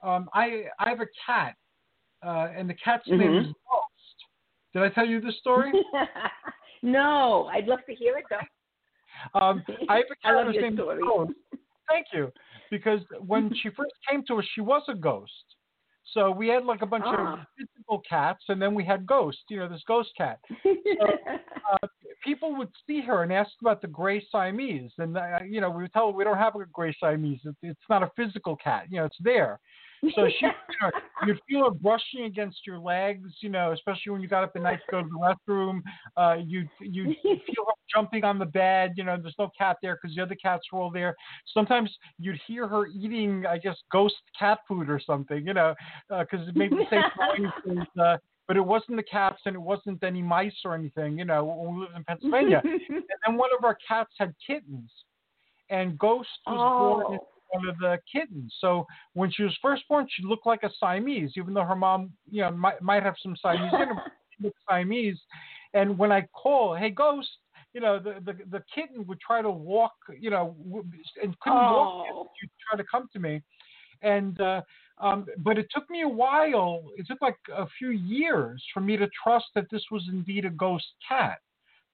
[0.03, 1.55] Um, I I have a cat,
[2.21, 3.19] and the cat's mm-hmm.
[3.19, 4.17] name is Ghost.
[4.73, 5.71] Did I tell you this story?
[6.85, 9.39] No, I'd love to hear it though.
[9.39, 11.01] Um, I have a love named story.
[11.01, 11.31] Ghost.
[11.89, 12.31] Thank you,
[12.71, 15.31] because when she first came to us, she was a ghost.
[16.13, 17.33] So we had like a bunch ah.
[17.33, 19.39] of physical cats, and then we had Ghost.
[19.49, 20.39] You know, this ghost cat.
[20.97, 21.07] So,
[21.73, 21.87] uh,
[22.23, 25.81] people would see her and ask about the gray Siamese, and uh, you know, we
[25.81, 27.41] would tell her we don't have a gray Siamese.
[27.43, 28.85] It, it's not a physical cat.
[28.89, 29.59] You know, it's there.
[30.15, 30.51] So she, you
[30.81, 30.91] know,
[31.25, 34.61] you feel her brushing against your legs, you know, especially when you got up at
[34.61, 35.81] night to go to the restroom.
[36.17, 38.93] Uh, you you feel her jumping on the bed.
[38.97, 41.15] You know, there's no cat there because the other cats were all there.
[41.53, 41.89] Sometimes
[42.19, 45.45] you'd hear her eating, I guess, ghost cat food or something.
[45.45, 45.73] You know,
[46.09, 47.87] because uh, it made the same noise.
[47.99, 51.43] uh, but it wasn't the cats and it wasn't any mice or anything, you know,
[51.45, 52.61] when we lived in Pennsylvania.
[52.63, 54.91] and then one of our cats had kittens,
[55.69, 57.09] and Ghost was oh.
[57.09, 57.19] born
[57.55, 58.53] one of the kittens.
[58.59, 62.11] So when she was first born, she looked like a Siamese, even though her mom,
[62.29, 64.03] you know, might might have some Siamese in her.
[64.69, 65.19] Siamese.
[65.73, 67.29] And when I call, hey Ghost,
[67.73, 70.55] you know, the, the the kitten would try to walk, you know,
[71.21, 72.03] and couldn't oh.
[72.07, 72.27] walk.
[72.39, 73.41] She'd try to come to me,
[74.01, 74.61] and uh,
[74.99, 76.83] um, but it took me a while.
[76.95, 80.49] It took like a few years for me to trust that this was indeed a
[80.49, 81.39] ghost cat,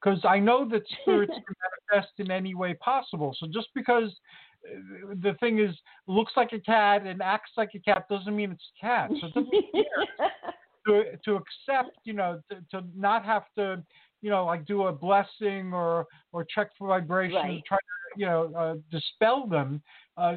[0.00, 1.56] because I know that spirits can
[1.90, 3.36] manifest in any way possible.
[3.38, 4.14] So just because
[5.22, 5.74] the thing is,
[6.06, 9.10] looks like a cat and acts like a cat doesn't mean it's a cat.
[9.20, 9.50] So it doesn't
[10.86, 13.82] to to accept, you know, to, to not have to,
[14.20, 17.62] you know, like do a blessing or or check for vibrations, right.
[17.66, 19.82] try to, you know, uh, dispel them.
[20.18, 20.36] Uh,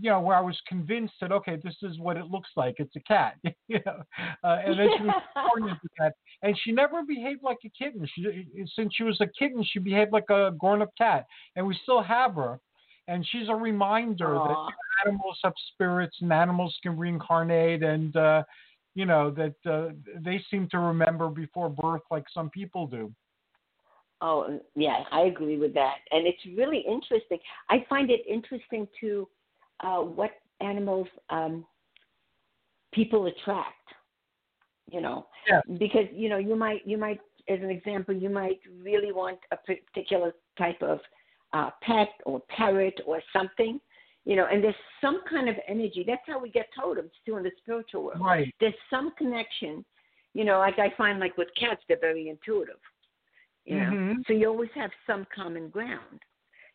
[0.00, 2.76] you know, where I was convinced that okay, this is what it looks like.
[2.78, 3.34] It's a cat,
[3.68, 4.02] you know.
[4.44, 6.12] Uh, and then she was born as a cat,
[6.42, 8.08] and she never behaved like a kitten.
[8.14, 8.46] She,
[8.76, 12.36] since she was a kitten, she behaved like a grown-up cat, and we still have
[12.36, 12.60] her
[13.08, 14.66] and she's a reminder Aww.
[14.66, 18.42] that animals have spirits and animals can reincarnate and uh,
[18.94, 23.12] you know that uh, they seem to remember before birth like some people do
[24.22, 27.38] oh yeah i agree with that and it's really interesting
[27.68, 29.28] i find it interesting to
[29.80, 30.30] uh, what
[30.60, 31.64] animals um,
[32.92, 33.74] people attract
[34.90, 35.60] you know yeah.
[35.78, 39.56] because you know you might you might as an example you might really want a
[39.56, 40.98] particular type of
[41.52, 43.80] uh, pet or parrot or something,
[44.24, 46.04] you know, and there's some kind of energy.
[46.06, 48.20] That's how we get totems too in the spiritual world.
[48.20, 48.52] Right.
[48.60, 49.84] There's some connection,
[50.34, 52.80] you know, like I find like with cats, they're very intuitive.
[53.64, 54.12] You mm-hmm.
[54.26, 56.20] so you always have some common ground.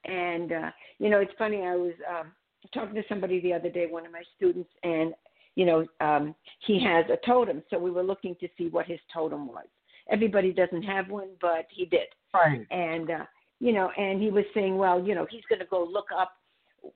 [0.06, 1.62] And uh, you know, it's funny.
[1.62, 2.32] I was um,
[2.74, 5.14] talking to somebody the other day, one of my students, and
[5.56, 7.64] you know, um, he has a totem.
[7.70, 9.66] So we were looking to see what his totem was.
[10.10, 12.08] Everybody doesn't have one, but he did.
[12.34, 12.66] Right.
[12.72, 13.26] And uh,
[13.62, 16.32] you know, and he was saying, well, you know, he's going to go look up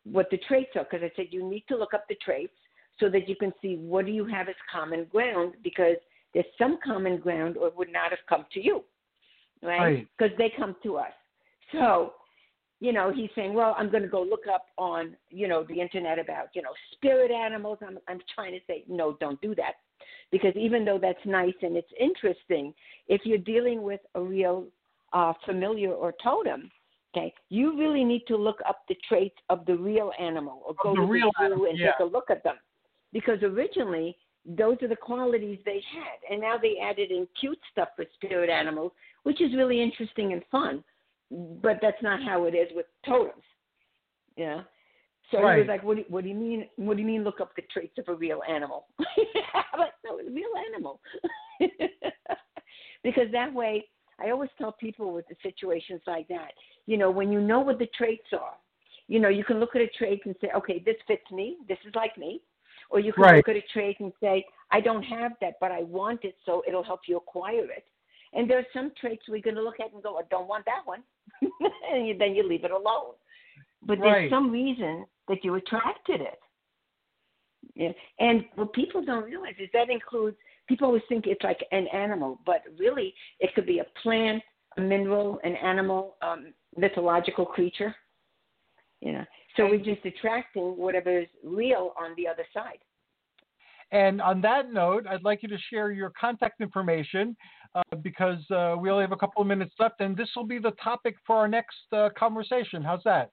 [0.04, 2.56] what the traits are because I said you need to look up the traits
[3.00, 5.98] so that you can see what do you have as common ground because
[6.34, 8.84] there's some common ground or it would not have come to you,
[9.62, 10.08] right?
[10.18, 10.52] Because right.
[10.52, 11.12] they come to us.
[11.72, 12.14] So,
[12.80, 15.80] you know, he's saying, well, I'm going to go look up on, you know, the
[15.80, 17.78] internet about, you know, spirit animals.
[17.86, 19.74] I'm, I'm trying to say, no, don't do that.
[20.32, 22.74] Because even though that's nice and it's interesting,
[23.08, 24.66] if you're dealing with a real
[25.16, 26.70] uh, familiar or totem,
[27.16, 30.94] okay, you really need to look up the traits of the real animal or go
[30.94, 31.92] the to real the zoo animal, and yeah.
[31.92, 32.58] take a look at them.
[33.14, 36.32] Because originally, those are the qualities they had.
[36.32, 38.92] And now they added in cute stuff for spirit animals,
[39.24, 40.84] which is really interesting and fun.
[41.32, 43.42] But that's not how it is with totems.
[44.36, 44.62] Yeah.
[45.32, 45.56] So Right.
[45.56, 46.70] he was like, what do, what do you mean?
[46.76, 48.88] What do you mean look up the traits of a real animal?
[49.00, 51.00] I'm like, no, a real animal.
[53.04, 53.88] because that way,
[54.20, 56.52] I always tell people with the situations like that,
[56.86, 58.56] you know, when you know what the traits are,
[59.08, 61.58] you know, you can look at a trait and say, okay, this fits me.
[61.68, 62.42] This is like me.
[62.90, 63.36] Or you can Right.
[63.38, 66.64] look at a trait and say, I don't have that, but I want it, so
[66.68, 67.86] it'll help you acquire it.
[68.34, 70.66] And there are some traits we're going to look at and go, I don't want
[70.66, 71.04] that one.
[71.42, 73.14] and then you leave it alone.
[73.84, 74.02] But Right.
[74.02, 76.40] there's some reason that you attracted it.
[77.76, 77.92] Yeah.
[78.20, 80.38] And what people don't realize is that includes,
[80.68, 84.42] people always think it's like an animal, but really it could be a plant,
[84.78, 87.96] a mineral, an animal, um, mythological creature.
[89.02, 92.80] You know, so we're just attracting whatever is real on the other side.
[93.92, 97.36] And on that note, I'd like you to share your contact information
[97.76, 100.60] uh, because uh, we only have a couple of minutes left, and this will be
[100.60, 102.82] the topic for our next uh, conversation.
[102.82, 103.32] How's that?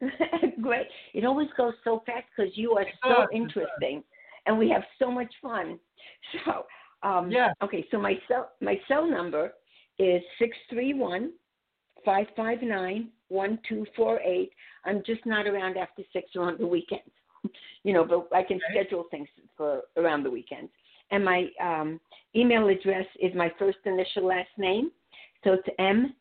[0.60, 0.86] Great.
[1.14, 3.28] It always goes so fast because you are so does, it does.
[3.32, 4.04] interesting,
[4.46, 5.78] and we have so much fun.
[6.44, 6.66] So,
[7.08, 7.52] um, Yeah.
[7.62, 7.86] Okay.
[7.90, 9.52] So my cell my cell number
[9.98, 11.32] is six three one
[12.04, 14.50] five five nine one two four eight.
[14.84, 17.10] I'm just not around after six or on the weekends,
[17.84, 18.80] you know, but I can Okay.
[18.80, 20.70] schedule things for around the weekends.
[21.10, 22.00] And my um,
[22.34, 24.90] email address is my first initial last name,
[25.44, 26.14] so it's M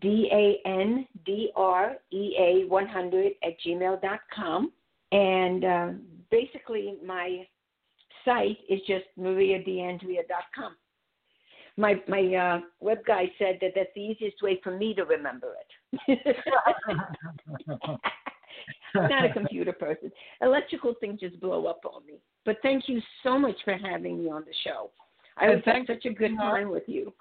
[0.00, 4.72] D A N D R E A 100 at gmail dot com.
[5.12, 5.88] And uh,
[6.30, 7.46] basically, my
[8.24, 10.76] site is just mariadandrea.com.
[11.76, 15.54] My my uh, web guy said that that's the easiest way for me to remember
[16.08, 16.36] it.
[18.94, 20.12] Not a computer person.
[20.42, 22.20] Electrical things just blow up on me.
[22.44, 24.90] But thank you so much for having me on the show.
[25.38, 27.12] I And had such a good time with you.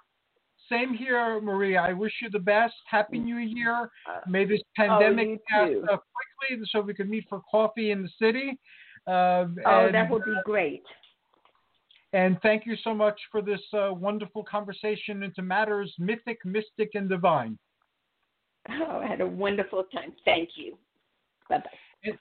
[0.69, 1.81] Same here, Maria.
[1.81, 2.73] I wish you the best.
[2.89, 3.89] Happy New Year.
[4.09, 5.97] Uh, May this pandemic you pass uh,
[6.47, 8.57] quickly so we can meet for coffee in the city.
[9.07, 10.83] Uh, oh, and, that would be great.
[12.13, 17.09] and thank you so much for this uh, wonderful conversation into matters mythic, mystic, and
[17.09, 17.57] divine.
[18.69, 20.13] Oh, I had a wonderful time.
[20.23, 20.77] Thank you.
[21.49, 22.11] Bye bye.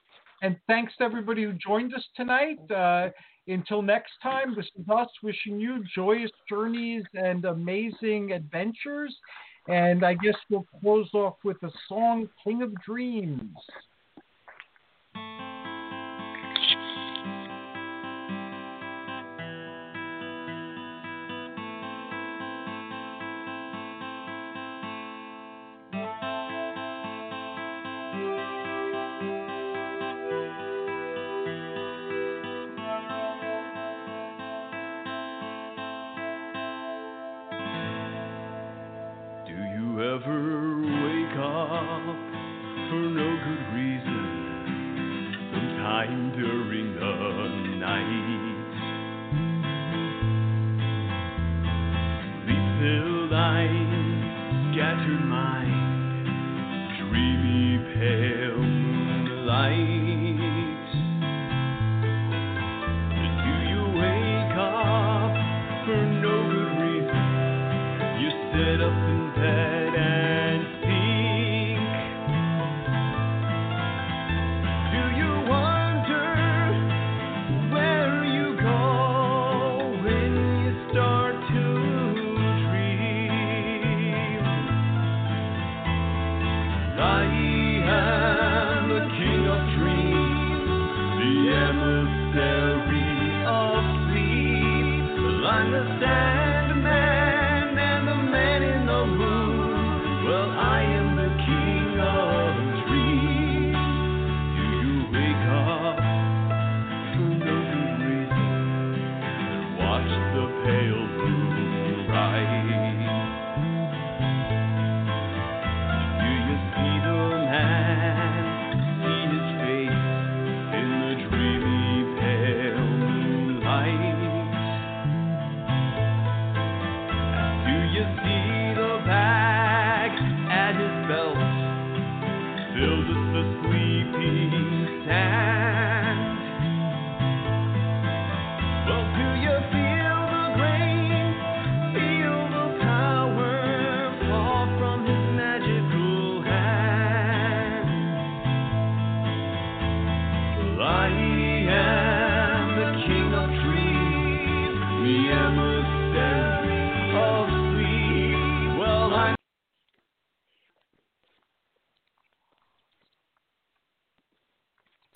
[0.43, 2.59] And thanks to everybody who joined us tonight.
[2.71, 3.11] Uh,
[3.47, 9.15] until next time, this is us wishing you joyous journeys and amazing adventures.
[9.69, 13.55] And I guess we'll close off with the song King of Dreams.